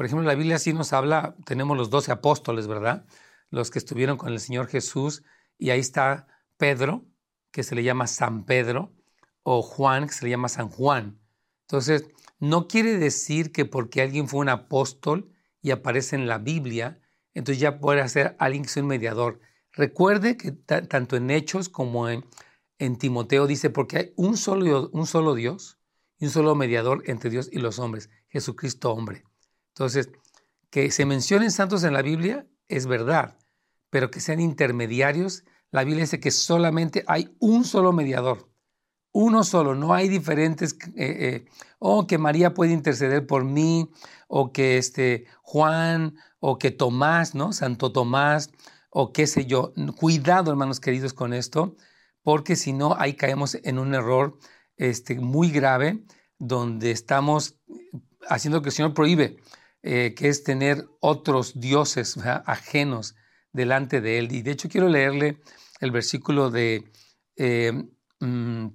Por 0.00 0.06
ejemplo, 0.06 0.26
la 0.26 0.34
Biblia 0.34 0.58
sí 0.58 0.72
nos 0.72 0.94
habla, 0.94 1.36
tenemos 1.44 1.76
los 1.76 1.90
doce 1.90 2.10
apóstoles, 2.10 2.66
¿verdad? 2.66 3.04
Los 3.50 3.70
que 3.70 3.78
estuvieron 3.78 4.16
con 4.16 4.32
el 4.32 4.40
Señor 4.40 4.66
Jesús, 4.66 5.24
y 5.58 5.68
ahí 5.68 5.80
está 5.80 6.26
Pedro, 6.56 7.04
que 7.50 7.62
se 7.62 7.74
le 7.74 7.82
llama 7.82 8.06
San 8.06 8.46
Pedro, 8.46 8.94
o 9.42 9.60
Juan, 9.60 10.06
que 10.06 10.14
se 10.14 10.24
le 10.24 10.30
llama 10.30 10.48
San 10.48 10.70
Juan. 10.70 11.20
Entonces, 11.66 12.06
no 12.38 12.66
quiere 12.66 12.96
decir 12.96 13.52
que 13.52 13.66
porque 13.66 14.00
alguien 14.00 14.26
fue 14.26 14.40
un 14.40 14.48
apóstol 14.48 15.30
y 15.60 15.70
aparece 15.70 16.16
en 16.16 16.26
la 16.26 16.38
Biblia, 16.38 16.98
entonces 17.34 17.60
ya 17.60 17.78
puede 17.78 18.08
ser 18.08 18.36
alguien 18.38 18.62
que 18.62 18.70
es 18.70 18.76
un 18.78 18.86
mediador. 18.86 19.38
Recuerde 19.70 20.38
que 20.38 20.52
tanto 20.52 21.16
en 21.16 21.30
Hechos 21.30 21.68
como 21.68 22.08
en, 22.08 22.24
en 22.78 22.96
Timoteo 22.96 23.46
dice, 23.46 23.68
porque 23.68 23.98
hay 23.98 24.12
un 24.16 24.38
solo, 24.38 24.88
un 24.94 25.06
solo 25.06 25.34
Dios 25.34 25.78
y 26.18 26.24
un 26.24 26.30
solo 26.30 26.54
mediador 26.54 27.02
entre 27.04 27.28
Dios 27.28 27.50
y 27.52 27.58
los 27.58 27.78
hombres, 27.78 28.08
Jesucristo 28.30 28.94
hombre. 28.94 29.24
Entonces, 29.74 30.10
que 30.70 30.90
se 30.90 31.06
mencionen 31.06 31.50
santos 31.50 31.84
en 31.84 31.92
la 31.92 32.02
Biblia 32.02 32.46
es 32.68 32.86
verdad, 32.86 33.36
pero 33.90 34.10
que 34.10 34.20
sean 34.20 34.40
intermediarios, 34.40 35.44
la 35.70 35.84
Biblia 35.84 36.04
dice 36.04 36.20
que 36.20 36.30
solamente 36.30 37.04
hay 37.06 37.34
un 37.38 37.64
solo 37.64 37.92
mediador, 37.92 38.50
uno 39.12 39.42
solo, 39.42 39.74
no 39.74 39.92
hay 39.92 40.08
diferentes, 40.08 40.74
eh, 40.94 41.16
eh, 41.18 41.44
o 41.78 42.06
que 42.06 42.18
María 42.18 42.54
puede 42.54 42.72
interceder 42.72 43.26
por 43.26 43.44
mí, 43.44 43.90
o 44.28 44.52
que 44.52 44.78
este, 44.78 45.26
Juan, 45.42 46.16
o 46.38 46.58
que 46.58 46.70
Tomás, 46.70 47.34
¿no? 47.34 47.52
Santo 47.52 47.92
Tomás, 47.92 48.50
o 48.90 49.12
qué 49.12 49.26
sé 49.26 49.46
yo. 49.46 49.72
Cuidado, 49.96 50.50
hermanos 50.50 50.78
queridos, 50.78 51.12
con 51.12 51.32
esto, 51.32 51.76
porque 52.22 52.54
si 52.54 52.72
no, 52.72 52.94
ahí 52.98 53.14
caemos 53.14 53.56
en 53.56 53.78
un 53.78 53.94
error 53.94 54.38
este, 54.76 55.16
muy 55.16 55.50
grave, 55.50 56.04
donde 56.38 56.92
estamos 56.92 57.56
haciendo 58.28 58.58
lo 58.58 58.62
que 58.62 58.68
el 58.68 58.74
Señor 58.74 58.94
prohíbe, 58.94 59.38
eh, 59.82 60.14
que 60.16 60.28
es 60.28 60.44
tener 60.44 60.86
otros 61.00 61.58
dioses 61.58 62.16
ajenos 62.46 63.14
delante 63.52 64.00
de 64.00 64.18
Él. 64.18 64.32
Y 64.32 64.42
de 64.42 64.52
hecho 64.52 64.68
quiero 64.68 64.88
leerle 64.88 65.40
el 65.80 65.90
versículo 65.90 66.50
de 66.50 66.90
mm, 68.20 68.66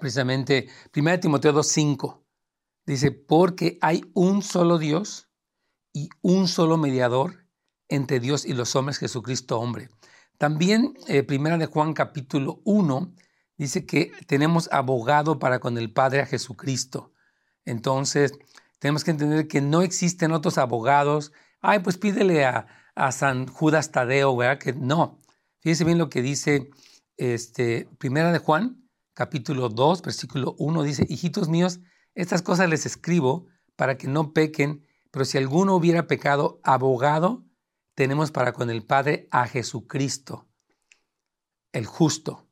precisamente 0.00 0.68
1 0.94 1.20
Timoteo 1.20 1.52
2.5. 1.52 2.22
Dice, 2.86 3.10
porque 3.10 3.78
hay 3.82 4.10
un 4.14 4.42
solo 4.42 4.78
Dios 4.78 5.28
y 5.92 6.08
un 6.22 6.48
solo 6.48 6.76
mediador 6.78 7.44
entre 7.88 8.20
Dios 8.20 8.44
y 8.46 8.54
los 8.54 8.74
hombres, 8.76 8.98
Jesucristo 8.98 9.58
hombre. 9.58 9.90
También 10.38 10.94
eh, 11.08 11.22
Primera 11.22 11.58
de 11.58 11.66
Juan 11.66 11.94
capítulo 11.94 12.60
1 12.64 13.12
dice 13.56 13.84
que 13.84 14.12
tenemos 14.26 14.68
abogado 14.72 15.38
para 15.38 15.58
con 15.58 15.76
el 15.76 15.92
Padre 15.92 16.20
a 16.20 16.26
Jesucristo. 16.26 17.12
Entonces, 17.64 18.32
tenemos 18.78 19.04
que 19.04 19.10
entender 19.10 19.48
que 19.48 19.60
no 19.60 19.82
existen 19.82 20.32
otros 20.32 20.58
abogados. 20.58 21.32
Ay, 21.60 21.80
pues 21.80 21.98
pídele 21.98 22.44
a, 22.44 22.66
a 22.94 23.12
San 23.12 23.46
Judas 23.46 23.90
Tadeo, 23.90 24.36
¿verdad? 24.36 24.58
Que 24.58 24.72
no. 24.72 25.18
Fíjese 25.60 25.84
bien 25.84 25.98
lo 25.98 26.08
que 26.08 26.22
dice 26.22 26.70
este, 27.16 27.88
Primera 27.98 28.32
de 28.32 28.38
Juan 28.38 28.88
capítulo 29.18 29.68
2, 29.68 30.02
versículo 30.02 30.54
1 30.58 30.84
dice, 30.84 31.04
hijitos 31.08 31.48
míos, 31.48 31.80
estas 32.14 32.40
cosas 32.40 32.68
les 32.68 32.86
escribo 32.86 33.46
para 33.74 33.98
que 33.98 34.06
no 34.06 34.32
pequen, 34.32 34.86
pero 35.10 35.24
si 35.24 35.38
alguno 35.38 35.74
hubiera 35.74 36.06
pecado, 36.06 36.60
abogado 36.62 37.44
tenemos 37.96 38.30
para 38.30 38.52
con 38.52 38.70
el 38.70 38.86
Padre 38.86 39.26
a 39.32 39.48
Jesucristo, 39.48 40.46
el 41.72 41.84
justo. 41.84 42.46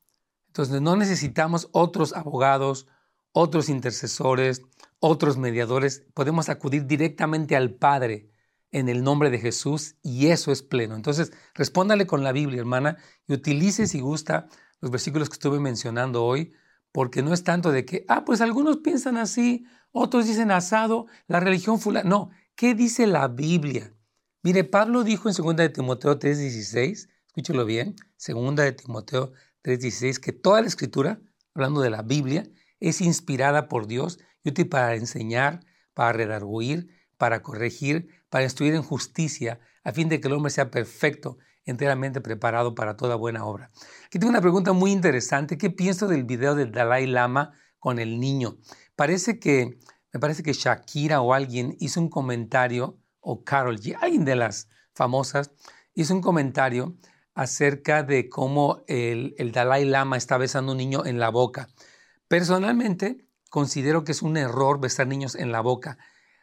Entonces 0.47 0.81
no 0.81 0.97
necesitamos 0.97 1.69
otros 1.71 2.11
abogados, 2.11 2.87
otros 3.31 3.69
intercesores, 3.69 4.61
otros 4.99 5.37
mediadores. 5.37 6.05
Podemos 6.13 6.49
acudir 6.49 6.85
directamente 6.85 7.55
al 7.55 7.71
Padre 7.75 8.29
en 8.71 8.89
el 8.89 9.03
nombre 9.03 9.29
de 9.29 9.39
Jesús 9.39 9.95
y 10.01 10.27
eso 10.27 10.51
es 10.51 10.61
pleno. 10.61 10.95
Entonces 10.95 11.31
respóndale 11.53 12.05
con 12.05 12.23
la 12.23 12.31
Biblia, 12.31 12.59
hermana, 12.59 12.97
y 13.27 13.33
utilice 13.33 13.87
si 13.87 13.99
gusta 13.99 14.47
los 14.81 14.91
versículos 14.91 15.29
que 15.29 15.33
estuve 15.33 15.59
mencionando 15.59 16.23
hoy, 16.23 16.53
porque 16.91 17.21
no 17.21 17.33
es 17.33 17.43
tanto 17.43 17.71
de 17.71 17.85
que, 17.85 18.05
ah, 18.07 18.25
pues 18.25 18.41
algunos 18.41 18.77
piensan 18.77 19.17
así, 19.17 19.65
otros 19.91 20.25
dicen 20.25 20.51
asado, 20.51 21.07
la 21.27 21.39
religión 21.39 21.79
fulana. 21.79 22.09
No, 22.09 22.29
¿qué 22.55 22.75
dice 22.75 23.07
la 23.07 23.27
Biblia? 23.27 23.93
Mire, 24.43 24.63
Pablo 24.63 25.03
dijo 25.03 25.29
en 25.29 25.35
2 25.35 25.55
de 25.55 25.69
Timoteo 25.69 26.19
3:16, 26.19 27.09
escúchelo 27.27 27.65
bien, 27.65 27.95
2 28.17 28.55
de 28.55 28.71
Timoteo 28.71 29.33
3:16, 29.61 30.19
que 30.19 30.31
toda 30.31 30.61
la 30.61 30.67
escritura, 30.67 31.19
hablando 31.53 31.81
de 31.81 31.89
la 31.89 32.01
Biblia, 32.01 32.47
es 32.79 33.01
inspirada 33.01 33.67
por 33.67 33.87
Dios 33.87 34.19
para 34.51 34.95
enseñar, 34.95 35.61
para 35.93 36.13
redarguir, 36.13 36.89
para 37.17 37.41
corregir, 37.41 38.09
para 38.29 38.43
instruir 38.43 38.75
en 38.75 38.83
justicia, 38.83 39.59
a 39.83 39.91
fin 39.91 40.09
de 40.09 40.19
que 40.19 40.27
el 40.27 40.33
hombre 40.33 40.51
sea 40.51 40.69
perfecto, 40.69 41.37
enteramente 41.65 42.21
preparado 42.21 42.75
para 42.75 42.95
toda 42.95 43.15
buena 43.15 43.45
obra. 43.45 43.71
Aquí 44.05 44.19
tengo 44.19 44.29
una 44.29 44.41
pregunta 44.41 44.73
muy 44.73 44.91
interesante. 44.91 45.57
¿Qué 45.57 45.69
pienso 45.69 46.07
del 46.07 46.23
video 46.23 46.55
del 46.55 46.71
Dalai 46.71 47.07
Lama 47.07 47.51
con 47.79 47.99
el 47.99 48.19
niño? 48.19 48.57
Parece 48.95 49.39
que, 49.39 49.77
me 50.13 50.19
parece 50.19 50.43
que 50.43 50.53
Shakira 50.53 51.21
o 51.21 51.33
alguien 51.33 51.75
hizo 51.79 51.99
un 51.99 52.09
comentario, 52.09 52.97
o 53.19 53.43
Carol 53.43 53.79
G, 53.79 53.97
alguien 53.99 54.23
de 54.23 54.35
las 54.35 54.69
famosas, 54.93 55.51
hizo 55.93 56.13
un 56.13 56.21
comentario 56.21 56.95
acerca 57.33 58.01
de 58.03 58.29
cómo 58.29 58.83
el, 58.87 59.35
el 59.37 59.51
Dalai 59.51 59.85
Lama 59.85 60.17
está 60.17 60.37
besando 60.37 60.71
a 60.71 60.73
un 60.73 60.77
niño 60.77 61.05
en 61.05 61.19
la 61.19 61.29
boca. 61.29 61.67
Personalmente, 62.27 63.26
considero 63.57 64.03
que 64.03 64.11
es 64.11 64.21
un 64.21 64.37
error 64.37 64.79
besar 64.79 65.07
niños 65.07 65.33
en 65.33 65.51
la 65.51 65.61
boca. 65.61 65.97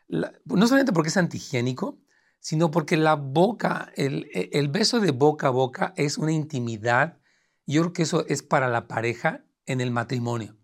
no 0.08 0.66
solamente 0.66 0.92
porque 0.92 1.10
es 1.10 1.16
antihigiénico, 1.16 2.00
sino 2.40 2.72
porque 2.72 2.96
la 2.96 3.14
boca, 3.14 3.92
el, 3.94 4.28
e, 4.34 4.50
el, 4.54 4.66
beso 4.66 4.98
de 4.98 5.12
boca 5.12 5.46
a 5.46 5.50
boca 5.50 5.94
es 5.96 6.18
una 6.18 6.32
intimidad. 6.32 7.20
Yo 7.66 7.82
creo 7.82 7.92
que 7.92 8.02
eso 8.02 8.26
es 8.26 8.42
para 8.42 8.66
la 8.66 8.88
pareja 8.88 9.44
en 9.64 9.80
el 9.80 9.92
matrimonio. 9.92 10.56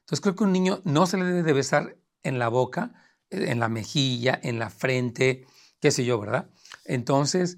Entonces 0.00 0.20
creo 0.20 0.34
que 0.34 0.44
un 0.44 0.52
niño 0.52 0.82
no 0.84 1.06
se 1.06 1.16
le 1.16 1.24
debe 1.24 1.42
de 1.42 1.54
besar 1.54 1.96
en 2.22 2.38
la 2.38 2.48
boca, 2.48 2.92
eh, 3.30 3.46
en 3.48 3.58
la 3.58 3.70
mejilla, 3.70 4.38
en 4.42 4.58
la 4.58 4.68
frente, 4.68 5.46
qué 5.80 5.90
sé 5.90 6.04
yo, 6.04 6.20
¿verdad? 6.20 6.50
Entonces, 6.84 7.56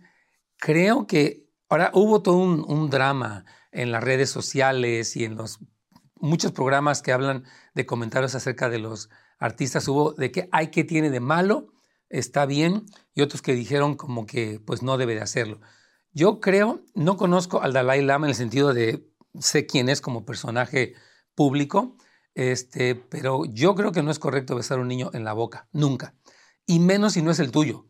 creo 0.57 1.09
que 1.09 1.51
ahora 1.69 1.91
hubo 1.95 2.23
todo 2.23 2.37
un 2.37 2.91
drama 2.91 3.45
en 3.73 3.91
las 3.91 4.05
redes 4.05 4.31
sociales 4.31 5.17
y 5.17 5.25
en 5.25 5.35
los 5.35 5.59
muchos 6.17 6.53
programas 6.53 7.03
que 7.03 7.13
hablan 7.13 7.45
de 7.75 7.87
comentarios 7.87 8.35
acerca 8.35 8.69
de 8.69 8.79
los 8.79 9.11
artistas, 9.39 9.87
hubo 9.89 10.13
de 10.13 10.31
que 10.31 10.49
hay 10.53 10.71
que 10.71 10.85
tiene 10.85 11.11
de 11.11 11.21
malo 11.21 11.73
está 12.09 12.47
bien 12.47 12.87
y 13.15 13.23
otros 13.23 13.43
que 13.43 13.55
dijeron 13.55 13.97
como 13.97 14.27
que 14.27 14.61
pues 14.65 14.83
no 14.83 14.97
debe 14.97 15.15
de 15.15 15.23
hacerlo. 15.23 15.61
Yo 16.13 16.41
creo, 16.41 16.83
no 16.95 17.17
conozco 17.17 17.61
al 17.63 17.73
Dalai 17.73 18.03
Lama 18.03 18.27
en 18.27 18.31
el 18.31 18.37
sentido 18.37 18.73
de 18.73 19.07
sé 19.39 19.67
quién 19.67 19.89
es 19.89 20.01
como 20.01 20.25
personaje 20.25 20.95
público, 21.35 21.97
este, 22.35 22.95
pero 22.95 23.45
yo 23.45 23.75
creo 23.75 23.93
que 23.93 24.03
no 24.03 24.11
es 24.11 24.19
correcto 24.19 24.57
besar 24.57 24.79
a 24.79 24.83
un 24.83 24.89
niño 24.89 25.11
en 25.13 25.25
la 25.25 25.33
boca, 25.33 25.69
nunca. 25.73 26.15
Y 26.67 26.81
menos 26.81 27.15
si 27.15 27.23
no 27.23 27.31
es 27.31 27.39
el 27.39 27.51
tuyo. 27.51 27.87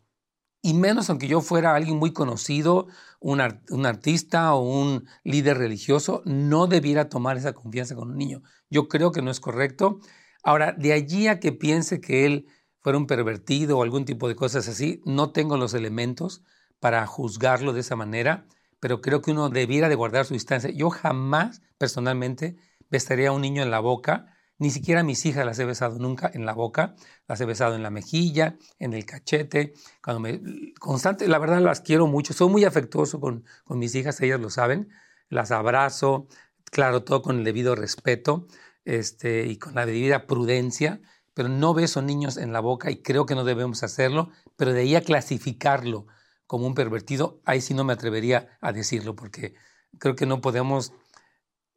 Y 0.67 0.75
menos 0.75 1.09
aunque 1.11 1.29
yo 1.29 1.43
fuera 1.43 1.77
alguien 1.77 1.97
muy 1.97 2.13
conocido, 2.13 2.89
un, 3.21 3.41
artista 3.41 4.53
o 4.53 4.63
un 4.63 5.07
líder 5.23 5.59
religioso, 5.59 6.23
no 6.25 6.67
debiera 6.67 7.09
tomar 7.09 7.37
esa 7.37 7.53
confianza 7.53 7.95
con 7.95 8.11
un 8.11 8.17
niño. 8.17 8.43
Yo 8.69 8.89
creo 8.89 9.13
que 9.13 9.23
no 9.23 9.31
es 9.31 9.39
correcto. 9.39 10.01
Ahora, 10.43 10.73
de 10.73 10.93
allí 10.93 11.29
a 11.29 11.39
que 11.39 11.53
piense 11.53 12.01
que 12.01 12.27
él 12.27 12.49
fuera 12.81 12.99
un 12.99 13.07
pervertido 13.07 13.79
o 13.79 13.85
algún 13.85 14.05
tipo 14.05 14.27
de 14.27 14.35
cosas 14.35 14.67
así. 14.67 15.03
No 15.05 15.31
tengo 15.31 15.57
los 15.57 15.73
elementos 15.73 16.43
para 16.81 17.07
juzgarlo 17.07 17.73
de 17.73 17.83
esa 17.83 17.95
manera, 17.95 18.49
pero 18.81 19.01
creo 19.01 19.23
que 19.23 19.31
uno 19.31 19.51
debiera 19.51 19.89
de 19.89 19.95
guardar 19.95 20.25
su 20.25 20.35
distancia. 20.35 20.71
Yo 20.71 20.91
jamás, 20.91 21.63
personalmente, 21.79 22.57
besaría 22.91 23.29
a 23.29 23.33
un 23.33 23.43
niño 23.43 23.63
en 23.63 23.71
la 23.71 23.79
boca, 23.79 24.36
ni 24.59 24.71
siquiera 24.71 25.01
a 25.01 25.05
mis 25.05 25.25
hijas 25.27 25.45
las 25.45 25.59
he 25.59 25.65
besado 25.65 25.99
nunca 25.99 26.31
en 26.33 26.47
la 26.47 26.55
boca, 26.55 26.95
las 27.29 27.41
he 27.41 27.45
besado 27.45 27.75
en 27.75 27.83
la 27.83 27.91
mejilla, 27.91 28.57
en 28.79 28.95
el 28.95 29.05
cachete, 29.05 29.75
cuando 30.03 30.21
me... 30.21 30.41
Constante, 30.79 31.29
la 31.29 31.39
verdad 31.39 31.61
las 31.61 31.81
quiero 31.81 32.07
mucho, 32.07 32.33
soy 32.33 32.49
muy 32.49 32.65
afectuoso 32.65 33.21
con, 33.21 33.45
con 33.65 33.79
mis 33.79 33.95
hijas, 33.95 34.21
ellas 34.21 34.41
lo 34.41 34.51
saben, 34.51 34.89
las 35.29 35.51
abrazo, 35.51 36.29
claro, 36.65 37.03
todo 37.03 37.23
con 37.23 37.39
el 37.39 37.45
debido 37.45 37.75
respeto 37.75 38.47
este, 38.85 39.47
y 39.47 39.59
con 39.59 39.75
la 39.75 39.87
debida 39.87 40.27
prudencia, 40.27 41.01
pero 41.35 41.49
no 41.49 41.75
beso 41.75 42.01
niños 42.01 42.39
en 42.39 42.53
la 42.53 42.61
boca 42.61 42.91
y 42.91 43.03
creo 43.03 43.27
que 43.27 43.35
no 43.35 43.45
debemos 43.45 43.83
hacerlo, 43.83 44.31
pero 44.57 44.73
de 44.73 44.81
ahí 44.81 44.95
a 44.95 45.03
clasificarlo 45.03 46.07
como 46.47 46.67
un 46.67 46.75
pervertido, 46.75 47.41
ahí 47.45 47.61
sí 47.61 47.75
no 47.75 47.85
me 47.85 47.93
atrevería 47.93 48.57
a 48.61 48.73
decirlo, 48.73 49.15
porque 49.17 49.55
creo 49.99 50.15
que 50.17 50.27
no 50.27 50.41
podemos... 50.41 50.93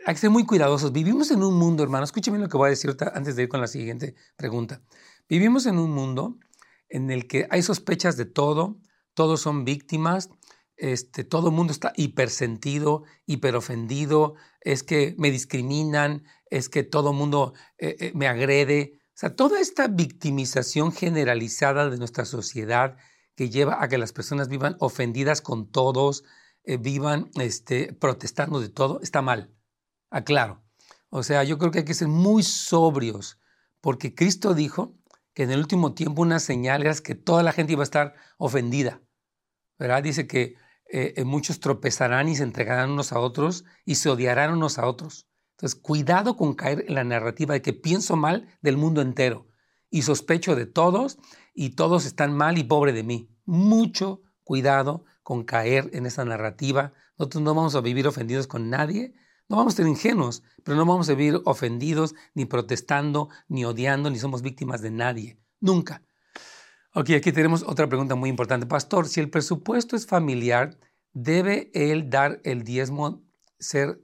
Hay 0.06 0.14
que 0.14 0.22
ser 0.22 0.30
muy 0.30 0.46
cuidadosos. 0.46 0.94
Vivimos 0.94 1.30
en 1.32 1.44
un 1.44 1.56
mundo, 1.56 1.84
hermano, 1.84 2.06
escúcheme 2.06 2.40
lo 2.40 2.48
que 2.48 2.58
voy 2.58 2.68
a 2.68 2.70
decir 2.70 2.96
antes 3.14 3.36
de 3.36 3.44
ir 3.44 3.50
con 3.50 3.60
la 3.60 3.68
siguiente 3.68 4.16
pregunta. 4.38 4.82
Vivimos 5.28 5.66
en 5.66 5.78
un 5.78 5.92
mundo 5.92 6.38
en 6.88 7.12
el 7.12 7.28
que 7.28 7.48
hay 7.52 7.62
sospechas 7.62 8.16
de 8.16 8.26
todo, 8.26 8.80
todos 9.14 9.42
son 9.42 9.66
víctimas, 9.66 10.30
este, 10.78 11.26
todo 11.26 11.50
el 11.50 11.54
mundo 11.54 11.74
está 11.74 11.92
hipersentido, 11.98 13.04
hiperofendido, 13.26 14.36
es 14.62 14.84
que 14.84 15.16
me 15.18 15.32
discriminan, 15.32 16.24
es 16.50 16.70
que 16.70 16.84
todo 16.84 17.12
el 17.12 17.18
mundo 17.18 17.54
eh, 17.78 17.98
eh, 18.00 18.12
me 18.16 18.28
agrede. 18.28 18.94
O 19.10 19.20
sea, 19.20 19.36
toda 19.36 19.60
esta 19.60 19.88
victimización 19.90 20.94
generalizada 20.94 21.90
de 21.90 21.98
nuestra 21.98 22.24
sociedad 22.24 22.96
que 23.36 23.50
lleva 23.50 23.84
a 23.84 23.90
que 23.90 23.98
las 23.98 24.14
personas 24.14 24.48
vivan 24.48 24.78
ofendidas 24.80 25.42
con 25.42 25.70
todos, 25.70 26.24
eh, 26.64 26.78
vivan 26.78 27.30
este, 27.36 27.94
protestando 27.94 28.62
de 28.62 28.70
todo, 28.70 29.02
está 29.02 29.22
mal. 29.22 29.54
Aclaro. 30.10 30.64
O 31.10 31.24
sea, 31.24 31.44
yo 31.44 31.58
creo 31.58 31.72
que 31.72 31.80
hay 31.80 31.86
que 31.86 31.94
ser 31.94 32.08
muy 32.08 32.44
sobrios, 32.44 33.40
porque 33.82 34.14
Cristo 34.14 34.54
dijo 34.54 34.96
que 35.34 35.44
en 35.44 35.52
el 35.52 35.60
último 35.60 35.94
tiempo 35.94 36.22
una 36.22 36.40
señal 36.40 36.82
era 36.82 36.94
que 36.96 37.16
toda 37.16 37.44
la 37.44 37.52
gente 37.52 37.74
iba 37.74 37.82
a 37.82 37.84
estar 37.84 38.16
ofendida. 38.38 39.02
¿verdad? 39.80 40.04
Dice 40.04 40.28
que 40.28 40.56
eh, 40.92 41.24
muchos 41.24 41.60
tropezarán 41.60 42.28
y 42.28 42.36
se 42.36 42.44
entregarán 42.44 42.92
unos 42.92 43.14
a 43.14 43.20
otros 43.20 43.64
y 43.86 43.96
se 43.96 44.10
odiarán 44.10 44.54
unos 44.54 44.78
a 44.78 44.86
otros. 44.86 45.28
Entonces, 45.52 45.80
cuidado 45.80 46.36
con 46.36 46.54
caer 46.54 46.86
en 46.88 46.96
la 46.96 47.04
narrativa 47.04 47.54
de 47.54 47.62
que 47.62 47.74
pienso 47.74 48.16
mal 48.16 48.48
del 48.62 48.78
mundo 48.78 49.02
entero 49.02 49.48
y 49.90 50.04
sospecho 50.04 50.56
de 50.56 50.66
todos 50.66 51.18
y 51.54 51.72
todos 51.72 52.06
están 52.06 52.36
mal 52.36 52.58
y 52.58 52.64
pobre 52.64 52.94
de 52.94 53.04
mí. 53.04 53.30
mucho 53.46 54.22
cuidado 54.44 55.06
con 55.24 55.44
caer 55.44 55.90
en 55.94 56.06
esa 56.06 56.26
narrativa. 56.26 56.94
Nosotros 57.18 57.44
no 57.44 57.54
vamos 57.54 57.76
a 57.76 57.82
vivir 57.82 58.08
ofendidos 58.08 58.48
con 58.48 58.70
nadie, 58.70 59.14
no 59.50 59.58
vamos 59.58 59.74
a 59.74 59.78
ser 59.78 59.88
ingenuos, 59.88 60.44
pero 60.64 60.78
no 60.78 60.86
vamos 60.86 61.10
a 61.10 61.16
vivir 61.16 61.42
ofendidos, 61.46 62.14
ni 62.36 62.46
protestando, 62.46 63.30
ni 63.48 63.66
odiando, 63.66 64.12
ni 64.12 64.20
somos 64.20 64.44
víctimas 64.44 64.82
de 64.82 64.92
nadie. 64.92 65.40
Nunca. 65.60 66.04
Ok, 66.94 67.10
aquí 67.18 67.32
tenemos 67.32 67.64
otra 67.64 67.88
pregunta 67.90 68.14
muy 68.16 68.30
importante. 68.30 68.68
Pastor, 68.68 69.08
si 69.08 69.20
el 69.20 69.30
presupuesto 69.30 69.96
es 69.96 70.06
familiar, 70.06 70.78
¿debe 71.14 71.72
él 71.74 72.12
dar 72.12 72.42
el 72.44 72.64
diezmo, 72.64 73.24
ser 73.60 74.00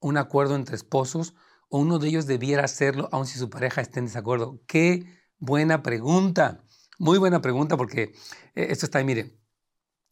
un 0.00 0.16
acuerdo 0.16 0.54
entre 0.54 0.76
esposos 0.76 1.34
o 1.68 1.78
uno 1.78 1.98
de 1.98 2.08
ellos 2.08 2.26
debiera 2.26 2.64
hacerlo 2.64 3.08
aun 3.12 3.26
si 3.26 3.38
su 3.38 3.50
pareja 3.50 3.80
esté 3.80 3.98
en 3.98 4.06
desacuerdo? 4.06 4.60
Qué 4.66 5.04
buena 5.38 5.82
pregunta. 5.82 6.64
Muy 6.98 7.18
buena 7.18 7.42
pregunta 7.42 7.76
porque 7.76 8.12
eh, 8.54 8.66
esto 8.70 8.86
está 8.86 8.98
ahí, 8.98 9.04
mire, 9.04 9.36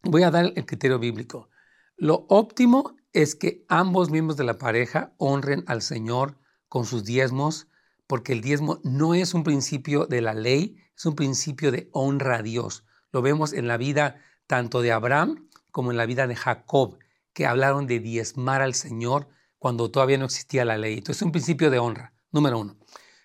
voy 0.03 0.25
a 0.25 0.33
dar 0.33 0.53
el 0.57 0.67
criterio 0.67 0.99
bíblico. 0.99 1.49
Lo 1.97 2.27
óptimo 2.29 2.98
es 3.12 3.35
que 3.35 3.65
ambos 3.69 4.11
miembros 4.11 4.37
de 4.37 4.45
la 4.45 4.59
pareja 4.59 5.12
honren 5.17 5.65
al 5.67 5.83
Señor 5.83 6.38
con 6.69 6.85
sus 6.85 7.05
diezmos, 7.05 7.69
porque 8.07 8.33
el 8.33 8.41
diezmo 8.41 8.81
no 8.85 9.15
es 9.15 9.35
un 9.35 9.45
principio 9.45 10.07
de 10.07 10.21
la 10.21 10.35
ley, 10.35 10.77
es 10.97 11.07
un 11.07 11.15
principio 11.15 11.71
de 11.71 11.88
honra 11.93 12.38
a 12.38 12.43
Dios. 12.43 12.85
Lo 13.12 13.23
vemos 13.23 13.53
en 13.53 13.69
la 13.69 13.77
vida 13.77 14.21
tanto 14.47 14.83
de 14.83 14.93
Abraham 14.93 15.49
como 15.71 15.91
en 15.91 15.97
la 15.97 16.07
vida 16.07 16.27
de 16.27 16.37
Jacob, 16.37 16.99
que 17.33 17.47
hablaron 17.47 17.87
de 17.87 18.00
diezmar 18.00 18.62
al 18.62 18.75
Señor 18.75 19.29
cuando 19.59 19.91
todavía 19.91 20.19
no 20.19 20.25
existía 20.25 20.65
la 20.65 20.77
ley. 20.77 20.99
Entonces 20.99 21.19
es 21.19 21.27
un 21.27 21.33
principio 21.33 21.71
de 21.71 21.79
honra, 21.79 22.12
número 22.33 22.59
uno. 22.59 22.77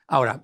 Ahora, 0.08 0.44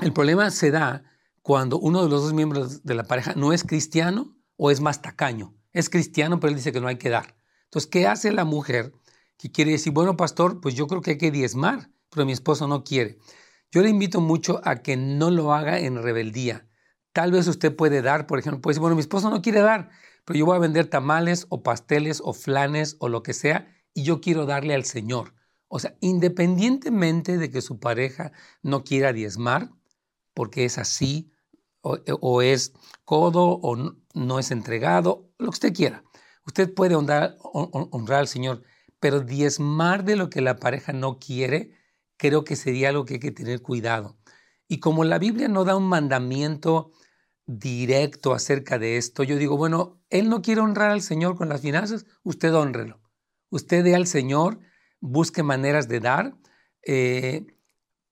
el 0.00 0.12
problema 0.12 0.50
se 0.50 0.70
da 0.70 1.04
cuando 1.42 1.78
uno 1.78 2.02
de 2.02 2.08
los 2.08 2.22
dos 2.22 2.34
miembros 2.34 2.84
de 2.84 2.94
la 2.94 3.04
pareja 3.04 3.34
no 3.34 3.52
es 3.52 3.64
cristiano 3.64 4.36
o 4.56 4.70
es 4.70 4.80
más 4.80 5.00
tacaño. 5.02 5.54
Es 5.72 5.88
cristiano, 5.88 6.40
pero 6.40 6.50
él 6.50 6.56
dice 6.56 6.72
que 6.72 6.80
no 6.80 6.88
hay 6.88 6.96
que 6.96 7.08
dar. 7.08 7.37
Entonces, 7.68 7.90
¿qué 7.90 8.06
hace 8.06 8.32
la 8.32 8.44
mujer 8.44 8.92
que 9.36 9.52
quiere 9.52 9.72
decir, 9.72 9.92
bueno, 9.92 10.16
pastor, 10.16 10.60
pues 10.60 10.74
yo 10.74 10.86
creo 10.86 11.02
que 11.02 11.12
hay 11.12 11.18
que 11.18 11.30
diezmar, 11.30 11.90
pero 12.10 12.24
mi 12.24 12.32
esposo 12.32 12.66
no 12.66 12.82
quiere? 12.82 13.18
Yo 13.70 13.82
le 13.82 13.90
invito 13.90 14.20
mucho 14.20 14.60
a 14.64 14.76
que 14.76 14.96
no 14.96 15.30
lo 15.30 15.52
haga 15.52 15.78
en 15.78 16.02
rebeldía. 16.02 16.66
Tal 17.12 17.32
vez 17.32 17.46
usted 17.46 17.76
puede 17.76 18.00
dar, 18.00 18.26
por 18.26 18.38
ejemplo, 18.38 18.62
puede 18.62 18.72
decir, 18.74 18.80
bueno, 18.80 18.96
mi 18.96 19.00
esposo 19.02 19.28
no 19.28 19.42
quiere 19.42 19.60
dar, 19.60 19.90
pero 20.24 20.38
yo 20.38 20.46
voy 20.46 20.56
a 20.56 20.60
vender 20.60 20.86
tamales 20.86 21.46
o 21.50 21.62
pasteles 21.62 22.22
o 22.24 22.32
flanes 22.32 22.96
o 23.00 23.08
lo 23.08 23.22
que 23.22 23.34
sea 23.34 23.68
y 23.92 24.04
yo 24.04 24.20
quiero 24.20 24.46
darle 24.46 24.74
al 24.74 24.84
Señor. 24.84 25.34
O 25.68 25.78
sea, 25.78 25.96
independientemente 26.00 27.36
de 27.36 27.50
que 27.50 27.60
su 27.60 27.78
pareja 27.78 28.32
no 28.62 28.84
quiera 28.84 29.12
diezmar, 29.12 29.70
porque 30.32 30.64
es 30.64 30.78
así, 30.78 31.32
o, 31.82 32.42
es 32.42 32.72
codo, 33.04 33.58
o 33.62 33.76
no 34.14 34.38
es 34.38 34.50
entregado, 34.50 35.30
lo 35.38 35.46
que 35.46 35.56
usted 35.56 35.74
quiera. 35.74 36.04
Usted 36.48 36.72
puede 36.72 36.94
honrar, 36.94 37.36
honrar, 37.42 38.20
al 38.20 38.26
Señor, 38.26 38.62
pero 39.00 39.20
diezmar 39.20 40.02
de 40.04 40.16
lo 40.16 40.30
que 40.30 40.40
la 40.40 40.56
pareja 40.56 40.94
no 40.94 41.18
quiere, 41.18 41.72
creo 42.16 42.42
que 42.42 42.56
sería 42.56 42.88
algo 42.88 43.04
que 43.04 43.14
hay 43.14 43.20
que 43.20 43.32
tener 43.32 43.60
cuidado. 43.60 44.16
Y 44.66 44.80
como 44.80 45.04
la 45.04 45.18
Biblia 45.18 45.48
no 45.48 45.66
da 45.66 45.76
un 45.76 45.86
mandamiento 45.86 46.92
directo 47.44 48.32
acerca 48.32 48.78
de 48.78 48.96
esto, 48.96 49.24
yo 49.24 49.36
digo, 49.36 49.58
bueno, 49.58 50.00
él 50.08 50.30
no 50.30 50.40
quiere 50.40 50.62
honrar 50.62 50.90
al 50.90 51.02
Señor 51.02 51.36
con 51.36 51.50
las 51.50 51.60
finanzas, 51.60 52.06
usted 52.22 52.54
honrelo. 52.54 52.98
Usted 53.50 53.84
dé 53.84 53.94
al 53.94 54.06
Señor, 54.06 54.58
busque 55.00 55.42
maneras 55.42 55.86
de 55.86 56.00
dar, 56.00 56.34
eh, 56.82 57.44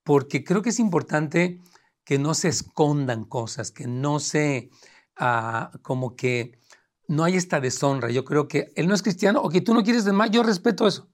porque 0.03 0.45
creo 0.45 0.61
que 0.61 0.69
es 0.69 0.79
importante 0.79 1.63
que 2.05 2.19
no 2.19 2.35
se 2.35 2.49
escondan 2.49 3.25
cosas, 3.25 3.71
que 3.71 3.87
no 3.87 4.21
se, 4.21 4.69
ah, 5.17 5.71
como 5.81 6.17
que 6.17 6.61
no 7.09 7.25
hay 7.25 7.37
esta 7.37 7.61
deshonra. 7.61 8.11
Yo 8.11 8.25
creo 8.25 8.49
que 8.49 8.73
él 8.77 8.89
no 8.89 8.95
es 8.95 9.03
cristiano, 9.03 9.41
o 9.41 9.49
que 9.49 9.61
tú 9.61 9.75
no 9.75 9.83
quieres 9.83 10.05
de 10.05 10.13
más, 10.13 10.31
yo 10.31 10.43
respeto 10.43 10.87
eso. 10.87 11.09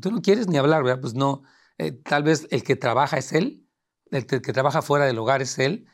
Tú 0.00 0.10
no 0.10 0.22
quieres 0.22 0.48
ni 0.48 0.56
hablar, 0.56 0.82
¿verdad? 0.82 1.00
Pues 1.00 1.14
no, 1.14 1.42
eh, 1.78 1.92
tal 1.92 2.22
vez 2.22 2.46
el 2.50 2.62
que 2.64 2.76
trabaja 2.76 3.18
es 3.18 3.32
él, 3.32 3.66
el 4.10 4.26
que, 4.26 4.40
trabaja 4.40 4.82
fuera 4.82 5.06
del 5.06 5.18
hogar 5.18 5.42
es 5.42 5.58
él, 5.58 5.86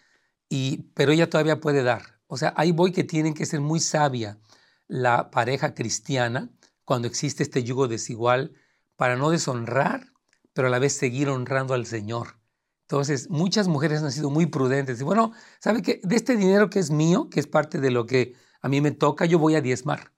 y, 0.49 0.85
pero 0.95 1.13
ella 1.13 1.31
todavía 1.31 1.61
puede 1.61 1.83
dar. 1.83 2.21
O 2.27 2.37
sea, 2.37 2.53
ahí 2.57 2.73
voy 2.73 2.93
que 2.93 3.05
tienen 3.05 3.35
que 3.35 3.47
ser 3.47 3.61
muy 3.61 3.81
sabia 3.81 4.39
la 4.87 5.31
pareja 5.31 5.75
cristiana 5.75 6.51
cuando 6.85 7.09
existe 7.09 7.43
este 7.43 7.65
yugo 7.65 7.89
desigual 7.89 8.55
para 8.97 9.17
no 9.17 9.31
deshonrar, 9.31 10.13
pero 10.53 10.69
a 10.69 10.71
la 10.71 10.79
vez 10.79 10.95
seguir 10.95 11.29
honrando 11.29 11.75
al 11.75 11.87
Señor. 11.87 12.39
Entonces, 12.83 13.29
muchas 13.29 13.69
mujeres 13.69 14.03
han 14.03 14.13
sido 14.13 14.31
muy 14.31 14.47
prudentes. 14.47 15.01
Y 15.01 15.05
bueno, 15.05 15.33
¿sabe 15.61 15.83
qué? 15.83 16.01
De 16.03 16.17
este 16.17 16.37
dinero 16.37 16.71
que 16.71 16.79
es 16.79 16.91
mío, 16.91 17.29
que 17.31 17.41
es 17.41 17.47
parte 17.47 17.81
de 17.81 17.91
lo 17.91 18.07
que 18.07 18.35
a 18.61 18.69
mí 18.69 18.81
me 18.81 18.91
toca, 18.91 19.25
yo 19.27 19.39
voy 19.39 19.55
a 19.55 19.61
diezmar. 19.61 20.13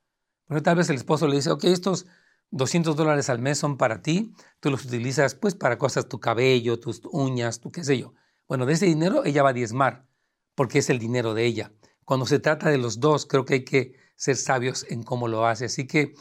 Pero 0.47 0.63
tal 0.63 0.77
vez 0.77 0.91
el 0.91 0.97
esposo 0.97 1.29
le 1.29 1.37
dice, 1.37 1.51
ok, 1.51 1.65
estos 1.65 2.07
200 2.51 2.97
dólares 2.97 3.31
al 3.31 3.39
mes 3.39 3.59
son 3.59 3.77
para 3.77 4.03
ti, 4.03 4.35
tú 4.59 4.71
los 4.71 4.85
utilizas 4.85 5.35
pues 5.35 5.55
para 5.55 5.79
cosas, 5.79 6.09
tu 6.09 6.19
cabello, 6.19 6.81
tus 6.81 7.03
uñas, 7.13 7.61
tu 7.61 7.71
qué 7.71 7.85
sé 7.85 7.99
yo. 7.99 8.15
Bueno, 8.49 8.67
de 8.67 8.73
ese 8.73 8.87
dinero 8.87 9.25
ella 9.25 9.43
va 9.43 9.51
a 9.51 9.55
diezmar, 9.55 10.07
porque 10.55 10.79
es 10.79 10.91
el 10.91 10.99
dinero 10.99 11.35
de 11.35 11.47
ella. 11.47 11.73
Cuando 12.05 12.27
se 12.27 12.41
trata 12.41 12.69
de 12.71 12.79
los 12.79 12.99
dos, 12.99 13.27
creo 13.27 13.45
que 13.45 13.55
hay 13.55 13.65
que 13.65 13.95
ser 14.17 14.37
sabios 14.37 14.85
en 14.91 15.05
cómo 15.05 15.29
lo 15.29 15.47
hace. 15.47 15.67
Así 15.67 15.87
que 15.87 16.15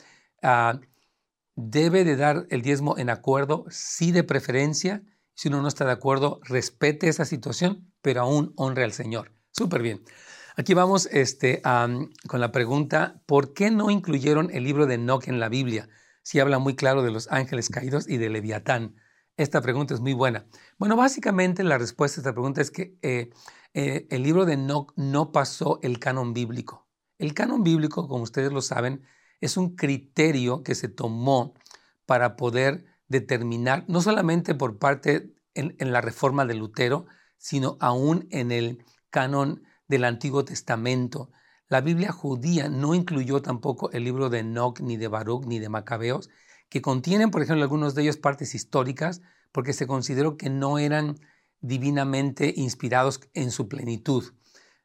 ah, 0.43 0.79
debe 1.55 2.03
de 2.03 2.15
dar 2.15 2.45
el 2.51 2.61
diezmo 2.61 2.97
en 2.97 3.09
acuerdo, 3.09 3.65
sí 3.69 4.11
de 4.11 4.23
preferencia. 4.23 5.01
Si 5.33 5.47
uno 5.47 5.61
no 5.61 5.67
está 5.67 5.85
de 5.85 5.91
acuerdo, 5.91 6.39
respete 6.43 7.07
esa 7.07 7.25
situación, 7.25 7.91
pero 8.01 8.21
aún 8.21 8.53
honre 8.55 8.83
al 8.83 8.93
Señor. 8.93 9.33
Súper 9.51 9.81
bien. 9.81 10.03
Aquí 10.59 10.73
vamos 10.73 11.07
este, 11.13 11.61
con 11.61 12.41
la 12.41 12.51
pregunta, 12.51 13.23
¿por 13.25 13.53
qué 13.53 13.71
no 13.71 13.89
incluyeron 13.89 14.49
el 14.51 14.65
libro 14.65 14.87
de 14.87 14.95
Enoch 14.95 15.29
en 15.29 15.39
la 15.39 15.47
Biblia? 15.47 15.87
Si 16.21 16.41
habla 16.41 16.59
muy 16.59 16.75
claro 16.75 17.01
de 17.01 17.11
los 17.11 17.31
ángeles 17.31 17.69
caídos 17.69 18.09
y 18.09 18.17
de 18.17 18.29
Leviatán. 18.29 18.97
Esta 19.37 19.61
pregunta 19.61 19.93
es 19.93 20.01
muy 20.01 20.11
buena. 20.11 20.47
Bueno, 20.77 20.97
básicamente 20.97 21.63
la 21.63 21.77
respuesta 21.77 22.19
a 22.19 22.21
esta 22.23 22.33
pregunta 22.33 22.59
es 22.59 22.71
que 22.71 22.97
eh, 23.01 23.29
eh, 23.73 24.05
el 24.09 24.21
libro 24.21 24.43
de 24.43 24.55
Enoch 24.55 24.91
no 24.97 25.31
pasó 25.31 25.79
el 25.81 25.97
canon 25.97 26.33
bíblico. 26.33 26.89
El 27.19 27.33
canon 27.33 27.63
bíblico, 27.63 28.09
como 28.09 28.23
ustedes 28.23 28.51
lo 28.51 28.61
saben, 28.61 29.03
es 29.39 29.55
un 29.55 29.77
criterio 29.77 30.61
que 30.61 30.75
se 30.75 30.89
tomó 30.89 31.53
para 32.05 32.35
poder 32.35 32.83
determinar, 33.07 33.85
no 33.87 34.01
solamente 34.01 34.55
por 34.55 34.77
parte 34.77 35.33
en, 35.53 35.77
en 35.79 35.93
la 35.93 36.01
reforma 36.01 36.45
de 36.45 36.55
Lutero, 36.55 37.05
sino 37.37 37.77
aún 37.79 38.27
en 38.29 38.51
el 38.51 38.83
canon 39.09 39.63
del 39.89 40.05
Antiguo 40.05 40.45
Testamento. 40.45 41.29
La 41.67 41.81
Biblia 41.81 42.13
judía 42.13 42.69
no 42.69 42.95
incluyó 42.95 43.41
tampoco 43.41 43.91
el 43.91 44.05
libro 44.05 44.29
de 44.29 44.39
Enoch, 44.39 44.79
ni 44.79 44.95
de 44.95 45.09
Baruch, 45.09 45.45
ni 45.45 45.59
de 45.59 45.67
Macabeos, 45.67 46.29
que 46.69 46.81
contienen, 46.81 47.31
por 47.31 47.41
ejemplo, 47.41 47.63
algunos 47.63 47.95
de 47.95 48.03
ellos 48.03 48.17
partes 48.17 48.55
históricas, 48.55 49.21
porque 49.51 49.73
se 49.73 49.87
consideró 49.87 50.37
que 50.37 50.49
no 50.49 50.77
eran 50.77 51.19
divinamente 51.59 52.53
inspirados 52.55 53.19
en 53.33 53.51
su 53.51 53.67
plenitud. 53.67 54.23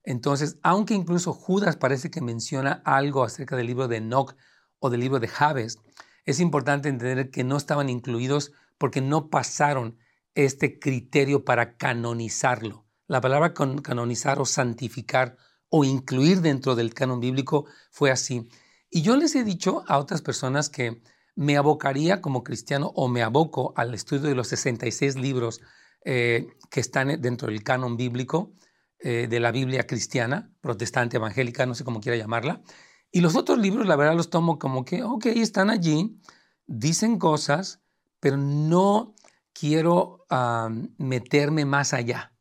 Entonces, 0.02 0.58
aunque 0.62 0.94
incluso 0.94 1.32
Judas 1.32 1.76
parece 1.76 2.10
que 2.10 2.20
menciona 2.20 2.82
algo 2.84 3.22
acerca 3.22 3.56
del 3.56 3.66
libro 3.66 3.88
de 3.88 3.98
Enoch 3.98 4.34
o 4.78 4.90
del 4.90 5.00
libro 5.00 5.20
de 5.20 5.28
Jabes, 5.28 5.78
es 6.24 6.40
importante 6.40 6.88
entender 6.88 7.30
que 7.30 7.44
no 7.44 7.56
estaban 7.56 7.88
incluidos 7.88 8.52
porque 8.78 9.00
no 9.00 9.28
pasaron 9.28 9.98
este 10.34 10.78
criterio 10.78 11.44
para 11.44 11.76
canonizarlo. 11.76 12.83
La 13.06 13.20
palabra 13.20 13.52
canonizar 13.52 14.40
o 14.40 14.46
santificar 14.46 15.36
o 15.68 15.84
incluir 15.84 16.40
dentro 16.40 16.74
del 16.74 16.94
canon 16.94 17.20
bíblico 17.20 17.66
fue 17.90 18.10
así. 18.10 18.48
Y 18.88 19.02
yo 19.02 19.16
les 19.16 19.34
he 19.34 19.44
dicho 19.44 19.82
a 19.88 19.98
otras 19.98 20.22
personas 20.22 20.70
que 20.70 21.02
me 21.34 21.56
abocaría 21.56 22.22
como 22.22 22.42
cristiano 22.42 22.92
o 22.94 23.08
me 23.08 23.22
aboco 23.22 23.74
al 23.76 23.92
estudio 23.92 24.28
de 24.28 24.34
los 24.34 24.48
66 24.48 25.16
libros 25.16 25.60
eh, 26.04 26.46
que 26.70 26.80
están 26.80 27.20
dentro 27.20 27.48
del 27.48 27.62
canon 27.62 27.96
bíblico 27.96 28.54
eh, 29.00 29.26
de 29.28 29.40
la 29.40 29.50
Biblia 29.50 29.86
cristiana, 29.86 30.50
protestante, 30.62 31.18
evangélica, 31.18 31.66
no 31.66 31.74
sé 31.74 31.84
cómo 31.84 32.00
quiera 32.00 32.16
llamarla. 32.16 32.62
Y 33.10 33.20
los 33.20 33.36
otros 33.36 33.58
libros, 33.58 33.86
la 33.86 33.96
verdad, 33.96 34.16
los 34.16 34.30
tomo 34.30 34.58
como 34.58 34.84
que, 34.84 35.02
ok, 35.02 35.26
están 35.26 35.68
allí, 35.68 36.18
dicen 36.66 37.18
cosas, 37.18 37.82
pero 38.18 38.38
no 38.38 39.14
quiero 39.52 40.24
ah, 40.30 40.70
meterme 40.96 41.64
más 41.64 41.92
allá 41.92 42.33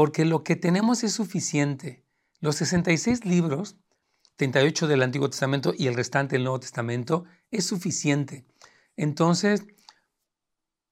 porque 0.00 0.24
lo 0.24 0.44
que 0.44 0.56
tenemos 0.56 1.04
es 1.04 1.12
suficiente. 1.12 2.06
Los 2.40 2.56
66 2.56 3.26
libros, 3.26 3.76
38 4.36 4.88
del 4.88 5.02
Antiguo 5.02 5.28
Testamento 5.28 5.74
y 5.76 5.88
el 5.88 5.94
restante 5.94 6.36
del 6.36 6.44
Nuevo 6.44 6.60
Testamento, 6.60 7.26
es 7.50 7.66
suficiente. 7.66 8.46
Entonces, 8.96 9.66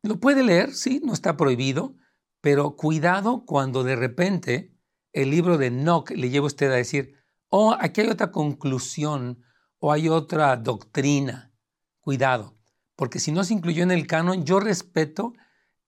lo 0.02 0.20
puede 0.20 0.42
leer, 0.42 0.74
sí, 0.74 1.00
no 1.02 1.14
está 1.14 1.38
prohibido, 1.38 1.96
pero 2.42 2.76
cuidado 2.76 3.46
cuando 3.46 3.82
de 3.82 3.96
repente 3.96 4.76
el 5.14 5.30
libro 5.30 5.56
de 5.56 5.68
Enoch 5.68 6.10
le 6.10 6.28
lleva 6.28 6.44
a 6.44 6.48
usted 6.48 6.70
a 6.70 6.74
decir, 6.74 7.14
oh, 7.48 7.74
aquí 7.80 8.02
hay 8.02 8.08
otra 8.08 8.30
conclusión 8.30 9.42
o 9.78 9.90
hay 9.90 10.10
otra 10.10 10.54
doctrina. 10.56 11.54
Cuidado, 12.02 12.58
porque 12.94 13.20
si 13.20 13.32
no 13.32 13.42
se 13.42 13.54
incluyó 13.54 13.84
en 13.84 13.90
el 13.90 14.06
canon, 14.06 14.44
yo 14.44 14.60
respeto 14.60 15.32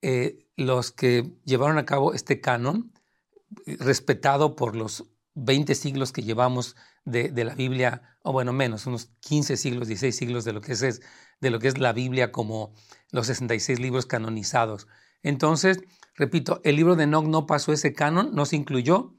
eh, 0.00 0.48
los 0.56 0.90
que 0.90 1.34
llevaron 1.44 1.76
a 1.76 1.84
cabo 1.84 2.14
este 2.14 2.40
canon, 2.40 2.94
respetado 3.66 4.56
por 4.56 4.76
los 4.76 5.06
20 5.34 5.74
siglos 5.74 6.12
que 6.12 6.22
llevamos 6.22 6.76
de, 7.04 7.32
la 7.44 7.54
Biblia, 7.54 8.16
o 8.22 8.32
bueno, 8.32 8.52
menos, 8.52 8.86
unos 8.86 9.10
15 9.20 9.56
siglos, 9.56 9.88
16 9.88 10.16
siglos 10.16 10.44
de 10.44 10.52
lo 10.52 10.60
que 10.60 10.72
es, 10.72 11.00
de 11.40 11.50
lo 11.50 11.58
que 11.58 11.68
es 11.68 11.78
la 11.78 11.92
Biblia 11.92 12.32
como 12.32 12.72
los 13.10 13.26
66 13.26 13.80
libros 13.80 14.06
canonizados. 14.06 14.86
Entonces, 15.22 15.80
repito, 16.14 16.60
el 16.64 16.76
libro 16.76 16.96
de 16.96 17.04
Enoch 17.04 17.26
no 17.26 17.46
pasó 17.46 17.72
ese 17.72 17.92
canon, 17.92 18.34
no 18.34 18.46
se 18.46 18.56
incluyó 18.56 19.14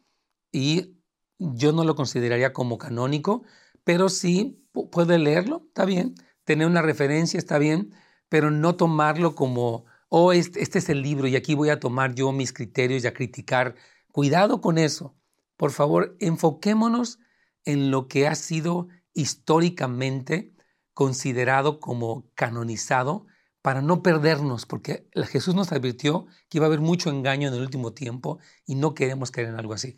y 0.52 0.98
yo 1.39 1.72
no 1.72 1.84
lo 1.84 1.96
consideraría 1.96 2.54
como 2.54 2.78
canónico, 2.78 3.44
pero 3.84 4.10
sí 4.10 4.63
puede 4.91 5.17
leerlo, 5.17 5.65
está 5.67 5.86
bien, 5.86 6.15
tener 6.44 6.67
una 6.67 6.82
referencia 6.82 7.38
está 7.38 7.58
bien, 7.58 7.94
pero 8.30 8.52
no 8.52 8.76
tomarlo 8.76 9.36
como, 9.36 9.86
oh, 10.10 10.34
este, 10.34 10.62
este 10.62 10.80
es 10.80 10.89
el 10.89 11.02
libro 11.02 11.28
y 11.28 11.36
aquí 11.36 11.56
voy 11.56 11.70
a 11.70 11.80
tomar 11.80 12.13
yo 12.13 12.32
mis 12.32 12.54
criterios 12.54 13.04
y 13.04 13.08
a 13.08 13.13
criticar. 13.13 13.76
Cuidado 14.12 14.62
con 14.62 14.78
eso. 14.78 15.15
Por 15.58 15.71
favor, 15.71 16.15
enfoquémonos 16.19 17.19
en 17.65 17.91
lo 17.91 18.08
que 18.08 18.28
ha 18.28 18.36
sido 18.36 18.88
históricamente 19.13 20.54
considerado 20.93 21.80
como 21.80 22.30
canonizado 22.36 23.26
para 23.62 23.82
no 23.82 24.02
perdernos, 24.02 24.65
porque 24.65 25.08
Jesús 25.30 25.54
nos 25.54 25.71
advirtió 25.71 26.26
que 26.50 26.58
iba 26.58 26.65
a 26.65 26.67
haber 26.67 26.80
mucho 26.80 27.10
engaño 27.10 27.47
en 27.47 27.54
el 27.54 27.62
último 27.62 27.93
tiempo 27.93 28.39
y 28.65 28.76
no 28.76 28.95
queremos 28.95 29.32
caer 29.32 29.50
en 29.50 29.56
algo 29.56 29.74
así. 29.74 29.97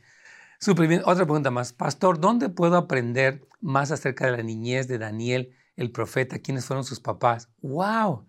Otra 1.05 1.25
pregunta 1.25 1.51
más. 1.51 1.73
Pastor, 1.73 2.19
¿dónde 2.19 2.49
puedo 2.49 2.77
aprender 2.77 3.45
más 3.59 3.91
acerca 3.91 4.25
de 4.25 4.37
la 4.37 4.43
niñez 4.43 4.87
de 4.87 4.97
Daniel, 4.97 5.53
el 5.75 5.91
profeta? 5.91 6.39
¿Quiénes 6.39 6.65
fueron 6.65 6.85
sus 6.85 6.99
papás? 6.99 7.49
¡Wow! 7.61 8.27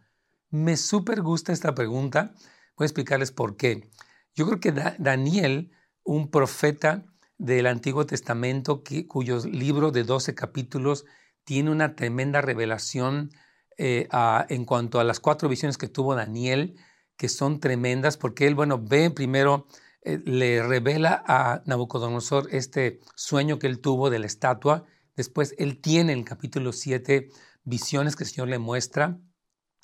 Me 0.51 0.77
súper 0.77 1.23
gusta 1.23 1.53
esta 1.53 1.75
pregunta. 1.75 2.33
Voy 2.77 2.85
a 2.85 2.87
explicarles 2.87 3.31
por 3.31 3.57
qué. 3.57 3.89
Yo 4.35 4.47
creo 4.47 4.61
que 4.61 4.73
Daniel, 4.99 5.71
un 6.03 6.31
profeta 6.31 7.05
del 7.39 7.67
Antiguo 7.67 8.07
Testamento, 8.07 8.83
cuyo 9.09 9.39
libro 9.47 9.91
de 9.91 10.05
12 10.05 10.35
capítulos 10.35 11.05
tiene 11.45 11.71
una 11.71 11.95
tremenda 11.95 12.41
revelación 12.41 13.31
eh, 13.77 14.09
en 14.49 14.65
cuanto 14.65 15.01
a 15.01 15.05
las 15.05 15.21
cuatro 15.21 15.49
visiones 15.49 15.79
que 15.79 15.89
tuvo 15.89 16.15
Daniel, 16.15 16.77
que 17.17 17.29
son 17.29 17.61
tremendas, 17.61 18.17
porque 18.17 18.47
él, 18.47 18.55
bueno, 18.55 18.83
ve 18.83 19.11
primero 19.11 19.67
eh, 20.03 20.21
le 20.25 20.63
revela 20.63 21.23
a 21.27 21.63
Nabucodonosor 21.65 22.49
este 22.51 23.01
sueño 23.15 23.59
que 23.59 23.67
él 23.67 23.81
tuvo 23.81 24.11
de 24.11 24.19
la 24.19 24.27
estatua. 24.27 24.85
Después 25.17 25.55
él 25.59 25.81
tiene 25.81 26.13
en 26.13 26.19
el 26.19 26.25
capítulo 26.25 26.73
7 26.73 27.29
visiones 27.65 28.15
que 28.15 28.25
el 28.25 28.31
Señor 28.31 28.49
le 28.49 28.59
muestra. 28.59 29.19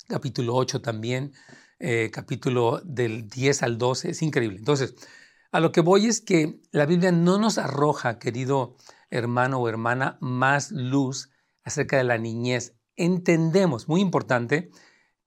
Capítulo 0.07 0.55
8 0.55 0.81
también, 0.81 1.33
eh, 1.81 2.09
capítulo 2.11 2.81
del 2.83 3.27
10 3.29 3.63
al 3.63 3.77
12. 3.77 4.11
Es 4.11 4.21
increíble. 4.21 4.57
Entonces, 4.57 4.95
a 5.51 5.59
lo 5.59 5.71
que 5.71 5.81
voy 5.81 6.05
es 6.05 6.21
que 6.21 6.61
la 6.71 6.85
Biblia 6.85 7.11
no 7.11 7.37
nos 7.37 7.57
arroja, 7.57 8.19
querido 8.19 8.77
hermano 9.09 9.59
o 9.59 9.67
hermana, 9.67 10.17
más 10.21 10.71
luz 10.71 11.31
acerca 11.63 11.97
de 11.97 12.03
la 12.03 12.17
niñez. 12.17 12.75
Entendemos, 12.95 13.87
muy 13.87 14.01
importante, 14.01 14.69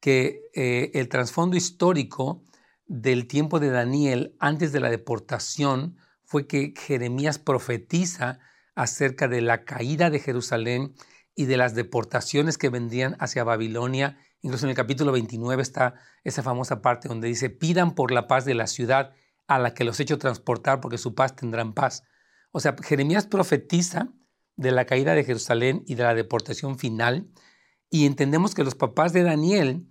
que 0.00 0.42
eh, 0.54 0.90
el 0.94 1.08
trasfondo 1.08 1.56
histórico 1.56 2.42
del 2.86 3.26
tiempo 3.26 3.60
de 3.60 3.70
Daniel, 3.70 4.36
antes 4.38 4.72
de 4.72 4.80
la 4.80 4.90
deportación, 4.90 5.96
fue 6.24 6.46
que 6.46 6.74
Jeremías 6.76 7.38
profetiza 7.38 8.38
acerca 8.74 9.28
de 9.28 9.40
la 9.40 9.64
caída 9.64 10.10
de 10.10 10.20
Jerusalén 10.20 10.94
y 11.34 11.46
de 11.46 11.56
las 11.56 11.74
deportaciones 11.74 12.58
que 12.58 12.68
vendrían 12.68 13.16
hacia 13.18 13.44
Babilonia. 13.44 14.18
Incluso 14.44 14.66
en 14.66 14.70
el 14.70 14.76
capítulo 14.76 15.10
29 15.10 15.62
está 15.62 15.94
esa 16.22 16.42
famosa 16.42 16.82
parte 16.82 17.08
donde 17.08 17.28
dice, 17.28 17.48
pidan 17.48 17.94
por 17.94 18.10
la 18.10 18.26
paz 18.26 18.44
de 18.44 18.52
la 18.52 18.66
ciudad 18.66 19.14
a 19.46 19.58
la 19.58 19.72
que 19.72 19.84
los 19.84 19.98
he 19.98 20.02
hecho 20.02 20.18
transportar, 20.18 20.82
porque 20.82 20.98
su 20.98 21.14
paz 21.14 21.34
tendrán 21.34 21.72
paz. 21.72 22.02
O 22.52 22.60
sea, 22.60 22.76
Jeremías 22.82 23.26
profetiza 23.26 24.12
de 24.56 24.70
la 24.70 24.84
caída 24.84 25.14
de 25.14 25.24
Jerusalén 25.24 25.82
y 25.86 25.94
de 25.94 26.02
la 26.02 26.14
deportación 26.14 26.78
final, 26.78 27.26
y 27.88 28.04
entendemos 28.04 28.54
que 28.54 28.64
los 28.64 28.74
papás 28.74 29.14
de 29.14 29.22
Daniel 29.22 29.88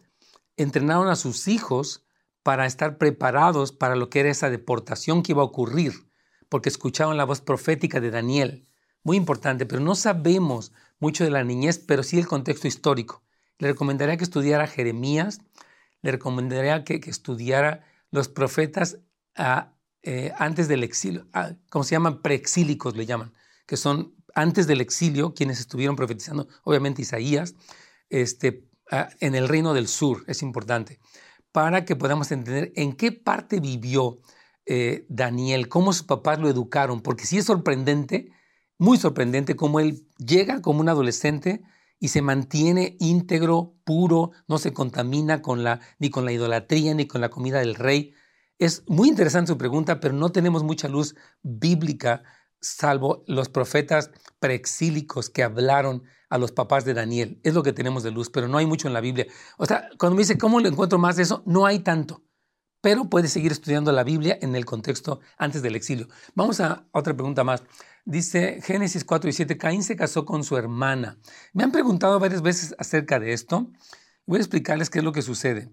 entrenaron 0.56 1.08
a 1.08 1.16
sus 1.16 1.48
hijos 1.48 2.06
para 2.44 2.68
estar 2.68 3.00
preparados 3.00 3.72
para 3.72 3.96
lo 3.96 4.12
que 4.12 4.20
era 4.20 4.30
esa 4.30 4.52
deportación 4.52 5.24
que 5.24 5.32
iba 5.32 5.42
a 5.42 5.46
ocurrir, 5.46 5.94
porque 6.48 6.70
escuchaban 6.70 7.18
la 7.18 7.26
voz 7.26 7.42
profética 7.42 8.00
de 8.00 8.12
Daniel. 8.12 8.68
Muy 9.02 9.18
importante, 9.18 9.66
pero 9.66 9.82
no 9.82 9.96
sabemos 9.96 10.74
mucho 11.00 11.24
de 11.24 11.32
la 11.32 11.44
niñez, 11.44 11.80
pero 11.80 12.04
sí 12.04 12.20
el 12.20 12.28
contexto 12.28 12.68
histórico. 12.68 13.24
Le 13.64 13.70
recomendaría 13.70 14.18
que 14.18 14.26
estudiara 14.26 14.68
Jeremías, 14.68 15.40
le 16.02 16.12
recomendaría 16.12 16.84
que, 16.84 17.00
estudiara 17.06 17.86
los 18.12 18.28
profetas 18.28 19.00
ah, 19.38 19.72
eh, 20.02 20.34
antes 20.38 20.68
del 20.68 20.84
exilio, 20.84 21.28
ah, 21.32 21.54
como 21.70 21.86
se 21.86 21.96
llaman? 21.96 22.22
Preexílicos 22.22 22.98
le 22.98 23.06
llaman, 23.06 23.34
que 23.66 23.78
son 23.78 24.14
antes 24.36 24.68
del 24.68 24.82
exilio, 24.82 25.34
quienes 25.34 25.62
estuvieron 25.62 25.96
profetizando, 25.96 26.50
obviamente 26.66 27.04
Isaías, 27.04 27.56
este, 28.10 28.68
ah, 28.92 29.08
en 29.22 29.34
el 29.34 29.48
reino 29.48 29.74
del 29.74 29.88
sur, 29.88 30.26
es 30.28 30.42
importante 30.42 31.00
para 31.54 31.86
que 31.86 31.96
podamos 31.96 32.34
entender 32.34 32.74
en 32.76 32.92
qué 32.92 33.14
parte 33.14 33.62
vivió 33.62 34.20
eh, 34.66 35.06
Daniel, 35.08 35.70
cómo 35.70 35.94
sus 35.94 36.04
papás 36.06 36.38
lo 36.38 36.50
educaron, 36.50 37.00
porque 37.00 37.26
sí 37.26 37.38
es 37.38 37.46
sorprendente, 37.46 38.34
muy 38.78 38.98
sorprendente, 38.98 39.56
cómo 39.56 39.80
él 39.80 40.06
llega 40.18 40.62
como 40.62 40.82
un 40.82 40.90
adolescente 40.90 41.64
y 42.04 42.10
se 42.10 42.22
mantiene 42.22 42.98
íntegro, 43.00 43.78
puro, 43.86 44.32
no 44.50 44.58
se 44.58 44.74
contamina 44.74 45.42
con 45.42 45.64
la, 45.64 45.80
ni 46.00 46.10
con 46.10 46.26
la 46.26 46.34
idolatría 46.34 46.94
ni 46.94 47.08
con 47.08 47.22
la 47.22 47.30
comida 47.30 47.60
del 47.60 47.76
rey. 47.76 48.14
Es 48.60 48.84
muy 48.88 49.08
interesante 49.08 49.54
su 49.54 49.58
pregunta, 49.58 50.02
pero 50.02 50.14
no 50.14 50.30
tenemos 50.30 50.64
mucha 50.64 50.90
luz 50.90 51.16
bíblica, 51.44 52.24
salvo 52.60 53.24
los 53.26 53.48
profetas 53.48 54.12
preexílicos 54.40 55.30
que 55.30 55.44
hablaron 55.44 56.04
a 56.30 56.38
los 56.38 56.52
papás 56.52 56.84
de 56.84 56.94
Daniel. 56.94 57.40
Es 57.42 57.54
lo 57.54 57.64
que 57.64 57.72
tenemos 57.72 58.04
de 58.04 58.12
luz, 58.12 58.30
pero 58.30 58.50
no 58.50 58.58
hay 58.58 58.66
mucho 58.66 58.90
en 58.90 58.94
la 58.94 59.00
Biblia. 59.00 59.28
O 59.58 59.66
sea, 59.66 59.88
cuando 59.98 60.18
me 60.18 60.24
dice, 60.24 60.38
¿cómo 60.38 60.60
le 60.60 60.68
encuentro 60.68 61.00
más 61.00 61.16
de 61.16 61.24
eso? 61.24 61.42
No 61.46 61.66
hay 61.66 61.80
tanto. 61.80 62.22
Pero 62.82 63.10
puede 63.10 63.30
seguir 63.30 63.54
estudiando 63.54 63.94
la 63.94 64.04
Biblia 64.04 64.38
en 64.42 64.58
el 64.58 64.66
contexto 64.66 65.22
antes 65.38 65.62
del 65.62 65.78
exilio. 65.78 66.10
Vamos 66.36 66.60
a 66.60 66.86
otra 66.92 67.14
pregunta 67.14 67.46
más. 67.46 67.64
Dice 68.06 68.60
Génesis 68.62 69.06
4 69.06 69.30
y 69.30 69.34
7, 69.34 69.58
Caín 69.58 69.84
se 69.84 69.96
casó 69.96 70.26
con 70.26 70.44
su 70.44 70.58
hermana. 70.58 71.18
Me 71.54 71.64
han 71.64 71.72
preguntado 71.72 72.20
varias 72.20 72.42
veces 72.42 72.76
acerca 72.78 73.20
de 73.20 73.32
esto. 73.32 73.72
Voy 74.26 74.38
a 74.38 74.42
explicarles 74.42 74.90
qué 74.90 75.00
es 75.00 75.06
lo 75.06 75.14
que 75.14 75.22
sucede. 75.22 75.72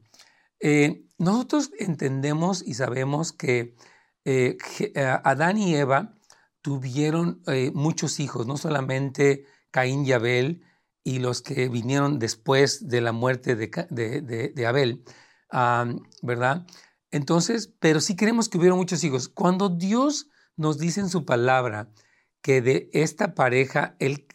Eh, 0.60 1.06
nosotros 1.18 1.70
entendemos 1.78 2.62
y 2.64 2.74
sabemos 2.74 3.32
que 3.32 3.74
eh, 4.24 4.58
eh, 4.78 5.18
Adán 5.24 5.58
y 5.58 5.74
Eva 5.74 6.14
tuvieron 6.62 7.42
muchos 7.72 8.20
hijos, 8.20 8.46
no 8.46 8.58
solamente 8.58 9.46
Caín 9.70 10.04
y 10.04 10.12
Abel 10.12 10.62
y 11.02 11.18
los 11.18 11.40
que 11.40 11.68
vinieron 11.70 12.18
después 12.18 12.86
de 12.88 13.00
la 13.00 13.12
muerte 13.12 13.56
de, 13.56 14.66
Abel, 14.66 15.02
¿verdad? 16.22 16.66
Entonces, 17.10 17.72
pero 17.80 18.00
sí 18.00 18.14
creemos 18.14 18.50
que 18.50 18.58
hubieron 18.58 18.78
muchos 18.78 19.02
hijos. 19.04 19.28
Cuando 19.28 19.70
Dios 19.70 20.28
nos 20.56 20.76
dice 20.76 21.00
en 21.00 21.08
su 21.08 21.24
palabra 21.24 21.90
que 22.42 22.62
de 22.62 22.90
esta 22.92 23.34
pareja 23.34 23.96
él, 23.98 24.26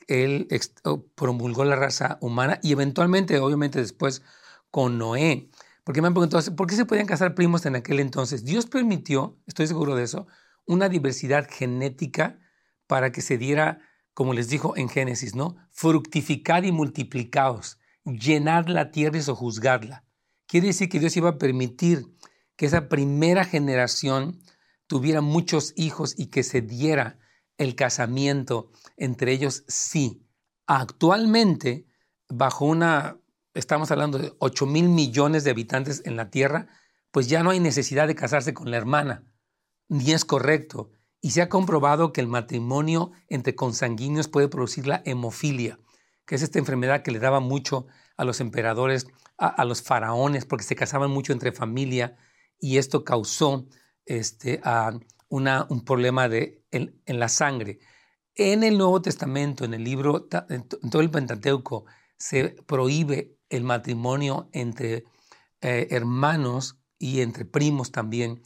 promulgó 1.15 1.65
la 1.65 1.75
raza 1.75 2.17
humana 2.21 2.59
y 2.61 2.71
eventualmente, 2.71 3.39
obviamente 3.39 3.79
después, 3.79 4.21
con 4.69 4.97
Noé, 4.97 5.49
porque 5.83 6.01
me 6.01 6.07
han 6.07 6.13
preguntado, 6.13 6.55
¿por 6.55 6.67
qué 6.67 6.75
se 6.75 6.85
podían 6.85 7.07
casar 7.07 7.35
primos 7.35 7.65
en 7.65 7.75
aquel 7.75 7.99
entonces? 7.99 8.43
Dios 8.43 8.65
permitió, 8.65 9.37
estoy 9.47 9.67
seguro 9.67 9.95
de 9.95 10.03
eso, 10.03 10.27
una 10.65 10.89
diversidad 10.89 11.47
genética 11.49 12.39
para 12.87 13.11
que 13.11 13.21
se 13.21 13.37
diera 13.37 13.79
como 14.15 14.33
les 14.33 14.47
dijo 14.47 14.77
en 14.77 14.87
Génesis, 14.87 15.35
¿no? 15.35 15.57
Fructificad 15.71 16.63
y 16.63 16.71
multiplicaos, 16.71 17.79
llenad 18.05 18.67
la 18.67 18.89
tierra 18.89 19.17
y 19.17 19.21
sojuzgadla. 19.21 20.05
Quiere 20.47 20.67
decir 20.67 20.87
que 20.87 20.99
Dios 20.99 21.17
iba 21.17 21.31
a 21.31 21.37
permitir 21.37 22.07
que 22.55 22.65
esa 22.65 22.87
primera 22.87 23.43
generación 23.43 24.39
tuviera 24.87 25.19
muchos 25.19 25.73
hijos 25.75 26.17
y 26.17 26.27
que 26.27 26.43
se 26.43 26.61
diera 26.61 27.19
el 27.57 27.75
casamiento 27.75 28.71
entre 28.97 29.31
ellos, 29.31 29.63
sí. 29.67 30.25
Actualmente, 30.67 31.85
bajo 32.29 32.65
una, 32.65 33.19
estamos 33.53 33.91
hablando 33.91 34.17
de 34.17 34.33
8 34.39 34.65
mil 34.65 34.89
millones 34.89 35.43
de 35.43 35.51
habitantes 35.51 36.01
en 36.05 36.15
la 36.15 36.29
tierra, 36.29 36.67
pues 37.11 37.27
ya 37.27 37.43
no 37.43 37.51
hay 37.51 37.59
necesidad 37.59 38.07
de 38.07 38.15
casarse 38.15 38.53
con 38.53 38.71
la 38.71 38.77
hermana, 38.77 39.23
ni 39.87 40.11
es 40.11 40.25
correcto. 40.25 40.91
Y 41.21 41.31
se 41.31 41.41
ha 41.41 41.49
comprobado 41.49 42.13
que 42.13 42.21
el 42.21 42.27
matrimonio 42.27 43.11
entre 43.29 43.55
consanguíneos 43.55 44.27
puede 44.27 44.47
producir 44.47 44.85
la 44.85 45.01
hemofilia, 45.05 45.79
que 46.25 46.35
es 46.35 46.41
esta 46.41 46.59
enfermedad 46.59 47.03
que 47.03 47.11
le 47.11 47.19
daba 47.19 47.39
mucho 47.39 47.87
a 48.17 48.25
los 48.25 48.41
emperadores, 48.41 49.07
a, 49.37 49.65
los 49.65 49.81
faraones, 49.81 50.45
porque 50.45 50.63
se 50.63 50.75
casaban 50.75 51.11
mucho 51.11 51.33
entre 51.33 51.51
familia 51.51 52.17
y 52.59 52.77
esto 52.77 53.03
causó 53.03 53.67
este, 54.05 54.61
un 55.29 55.85
problema 55.85 56.29
de, 56.29 56.63
en, 56.71 57.19
la 57.19 57.29
sangre. 57.29 57.79
En 58.35 58.63
el 58.63 58.77
Nuevo 58.77 59.01
Testamento, 59.01 59.65
en 59.65 59.73
el 59.73 59.83
libro, 59.83 60.27
en 60.49 60.67
todo 60.67 61.01
el 61.01 61.11
Pentateuco, 61.11 61.85
se 62.17 62.55
prohíbe 62.65 63.37
el 63.49 63.63
matrimonio 63.63 64.49
entre 64.53 65.05
eh, 65.61 65.87
hermanos 65.91 66.79
y 66.97 67.21
entre 67.21 67.45
primos 67.45 67.91
también, 67.91 68.41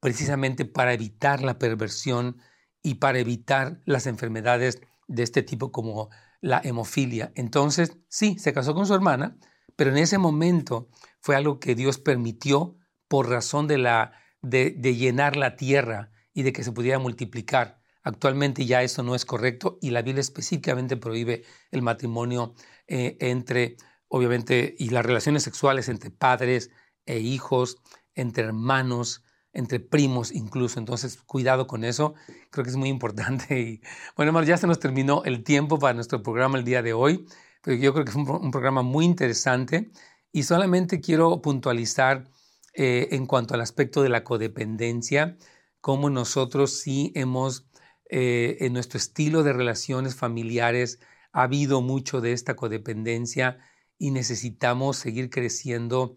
precisamente 0.00 0.64
para 0.64 0.92
evitar 0.92 1.42
la 1.42 1.58
perversión 1.58 2.38
y 2.82 2.94
para 2.94 3.18
evitar 3.18 3.80
las 3.84 4.06
enfermedades 4.06 4.80
de 5.06 5.22
este 5.22 5.42
tipo 5.42 5.72
como 5.72 6.10
la 6.40 6.60
hemofilia. 6.64 7.32
Entonces, 7.34 7.98
sí, 8.08 8.38
se 8.38 8.52
casó 8.52 8.74
con 8.74 8.86
su 8.86 8.94
hermana, 8.94 9.36
pero 9.76 9.90
en 9.90 9.98
ese 9.98 10.18
momento 10.18 10.88
fue 11.20 11.36
algo 11.36 11.60
que 11.60 11.74
Dios 11.74 11.98
permitió 11.98 12.76
por 13.08 13.28
razón 13.28 13.66
de, 13.66 13.78
la, 13.78 14.12
de, 14.40 14.72
llenar 14.94 15.36
la 15.36 15.56
tierra 15.56 16.10
y 16.40 16.42
de 16.42 16.52
que 16.52 16.64
se 16.64 16.72
pudiera 16.72 16.98
multiplicar. 16.98 17.80
Actualmente 18.02 18.64
ya 18.64 18.82
eso 18.82 19.02
no 19.02 19.14
es 19.14 19.26
correcto 19.26 19.78
y 19.82 19.90
la 19.90 20.00
Biblia 20.00 20.22
específicamente 20.22 20.96
prohíbe 20.96 21.44
el 21.70 21.82
matrimonio 21.82 22.54
eh, 22.86 23.18
entre, 23.20 23.76
obviamente, 24.08 24.74
y 24.78 24.88
las 24.88 25.04
relaciones 25.04 25.42
sexuales 25.42 25.90
entre 25.90 26.10
padres 26.10 26.70
e 27.04 27.18
hijos, 27.18 27.76
entre 28.14 28.44
hermanos, 28.44 29.22
entre 29.52 29.80
primos 29.80 30.32
incluso. 30.32 30.78
Entonces, 30.78 31.18
cuidado 31.18 31.66
con 31.66 31.84
eso. 31.84 32.14
Creo 32.50 32.64
que 32.64 32.70
es 32.70 32.76
muy 32.76 32.88
importante. 32.88 33.60
Y 33.60 33.82
bueno, 34.16 34.42
ya 34.44 34.56
se 34.56 34.66
nos 34.66 34.80
terminó 34.80 35.22
el 35.24 35.44
tiempo 35.44 35.78
para 35.78 35.92
nuestro 35.92 36.22
programa 36.22 36.56
el 36.56 36.64
día 36.64 36.82
de 36.82 36.94
hoy. 36.94 37.26
Pero 37.62 37.76
yo 37.76 37.92
creo 37.92 38.06
que 38.06 38.12
es 38.12 38.16
un, 38.16 38.50
programa 38.50 38.80
muy 38.80 39.04
interesante. 39.04 39.90
Y 40.32 40.44
solamente 40.44 41.02
quiero 41.02 41.42
puntualizar 41.42 42.24
eh, 42.72 43.08
en 43.10 43.26
cuanto 43.26 43.52
al 43.52 43.60
aspecto 43.60 44.02
de 44.02 44.08
la 44.08 44.24
codependencia, 44.24 45.36
cómo 45.80 46.10
nosotros 46.10 46.80
sí 46.80 47.12
hemos, 47.14 47.66
eh, 48.08 48.58
en 48.60 48.72
nuestro 48.72 48.98
estilo 48.98 49.42
de 49.42 49.52
relaciones 49.52 50.14
familiares, 50.14 51.00
ha 51.32 51.42
habido 51.42 51.80
mucho 51.80 52.20
de 52.20 52.32
esta 52.32 52.56
codependencia 52.56 53.58
y 53.98 54.10
necesitamos 54.10 54.96
seguir 54.96 55.30
creciendo 55.30 56.16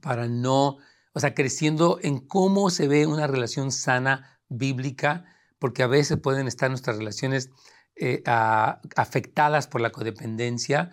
para 0.00 0.28
no 0.28 0.78
o 1.16 1.20
sea, 1.20 1.34
creciendo 1.34 1.98
en 2.02 2.18
cómo 2.18 2.68
se 2.68 2.88
ve 2.88 3.06
una 3.06 3.26
relación 3.26 3.72
sana 3.72 4.38
bíblica, 4.50 5.24
porque 5.58 5.82
a 5.82 5.86
veces 5.86 6.18
pueden 6.18 6.46
estar 6.46 6.68
nuestras 6.68 6.98
relaciones 6.98 7.48
eh, 7.94 8.22
afectadas 8.26 9.66
por 9.66 9.80
la 9.80 9.92
codependencia 9.92 10.90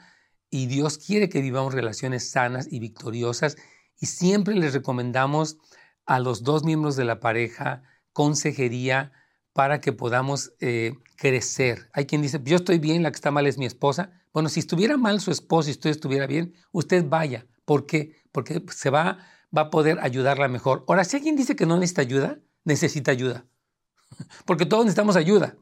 y 0.50 0.68
Dios 0.68 0.98
quiere 0.98 1.28
que 1.28 1.42
vivamos 1.42 1.74
relaciones 1.74 2.32
sanas 2.32 2.72
y 2.72 2.80
victoriosas 2.80 3.58
y 4.00 4.06
siempre 4.06 4.56
les 4.56 4.74
recomendamos 4.74 5.58
a 6.06 6.20
los 6.20 6.44
dos 6.44 6.64
miembros 6.64 6.96
de 6.96 7.06
la 7.06 7.20
pareja 7.20 7.84
consejería 8.12 9.12
para 9.54 9.82
que 9.82 9.94
podamos 9.94 10.54
eh, 10.60 10.94
crecer. 11.16 11.90
Hay 11.94 12.06
quien 12.06 12.22
dice, 12.22 12.40
yo 12.44 12.58
estoy 12.58 12.80
bien, 12.80 13.04
la 13.04 13.12
que 13.12 13.16
está 13.16 13.32
mal 13.32 13.48
es 13.48 13.58
mi 13.58 13.66
esposa. 13.66 14.12
Bueno, 14.34 14.50
si 14.50 14.60
estuviera 14.60 14.98
mal 14.98 15.22
su 15.22 15.32
esposa 15.32 15.70
y 15.70 15.74
usted 15.74 15.92
estuviera 15.92 16.28
bien, 16.28 16.56
usted 16.72 17.06
vaya. 17.08 17.46
¿Por 17.66 17.86
qué? 17.86 18.16
Porque 18.32 18.64
se 18.72 18.90
va 18.90 19.20
va 19.56 19.64
a 19.64 19.70
poder 19.70 20.00
ayudarla 20.02 20.48
mejor. 20.48 20.84
Ahora, 20.88 21.04
si 21.04 21.18
alguien 21.18 21.36
dice 21.36 21.56
que 21.56 21.66
no 21.66 21.78
necesita 21.78 22.02
ayuda, 22.02 22.40
necesita 22.64 23.12
ayuda. 23.12 23.46
Porque 24.46 24.66
todos 24.66 24.86
necesitamos 24.86 25.16
ayuda. 25.16 25.56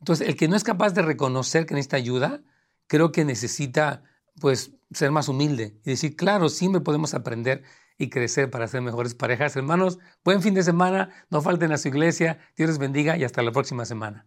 Entonces, 0.00 0.28
el 0.28 0.36
que 0.36 0.48
no 0.48 0.56
es 0.56 0.64
capaz 0.64 0.92
de 0.92 1.02
reconocer 1.02 1.66
que 1.66 1.74
necesita 1.74 1.96
ayuda, 1.96 2.42
creo 2.86 3.12
que 3.12 3.24
necesita, 3.24 4.02
pues, 4.40 4.72
ser 4.92 5.10
más 5.10 5.28
humilde 5.28 5.78
y 5.84 5.90
decir, 5.90 6.16
claro, 6.16 6.48
siempre 6.48 6.80
podemos 6.80 7.14
aprender 7.14 7.62
y 7.98 8.10
crecer 8.10 8.50
para 8.50 8.68
ser 8.68 8.82
mejores 8.82 9.14
parejas. 9.14 9.56
Hermanos, 9.56 9.98
buen 10.24 10.42
fin 10.42 10.54
de 10.54 10.62
semana, 10.62 11.10
no 11.30 11.42
falten 11.42 11.72
a 11.72 11.78
su 11.78 11.88
iglesia, 11.88 12.38
Dios 12.56 12.68
les 12.68 12.78
bendiga 12.78 13.16
y 13.16 13.24
hasta 13.24 13.42
la 13.42 13.52
próxima 13.52 13.84
semana. 13.84 14.26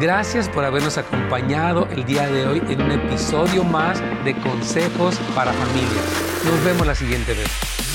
Gracias 0.00 0.48
por 0.48 0.64
habernos 0.64 0.96
acompañado 0.96 1.86
el 1.88 2.06
día 2.06 2.26
de 2.26 2.46
hoy 2.46 2.62
en 2.70 2.80
un 2.80 2.90
episodio 2.90 3.64
más 3.64 4.00
de 4.24 4.34
Consejos 4.40 5.18
para 5.34 5.52
Familias. 5.52 6.42
Nos 6.46 6.64
vemos 6.64 6.86
la 6.86 6.94
siguiente 6.94 7.34
vez. 7.34 7.89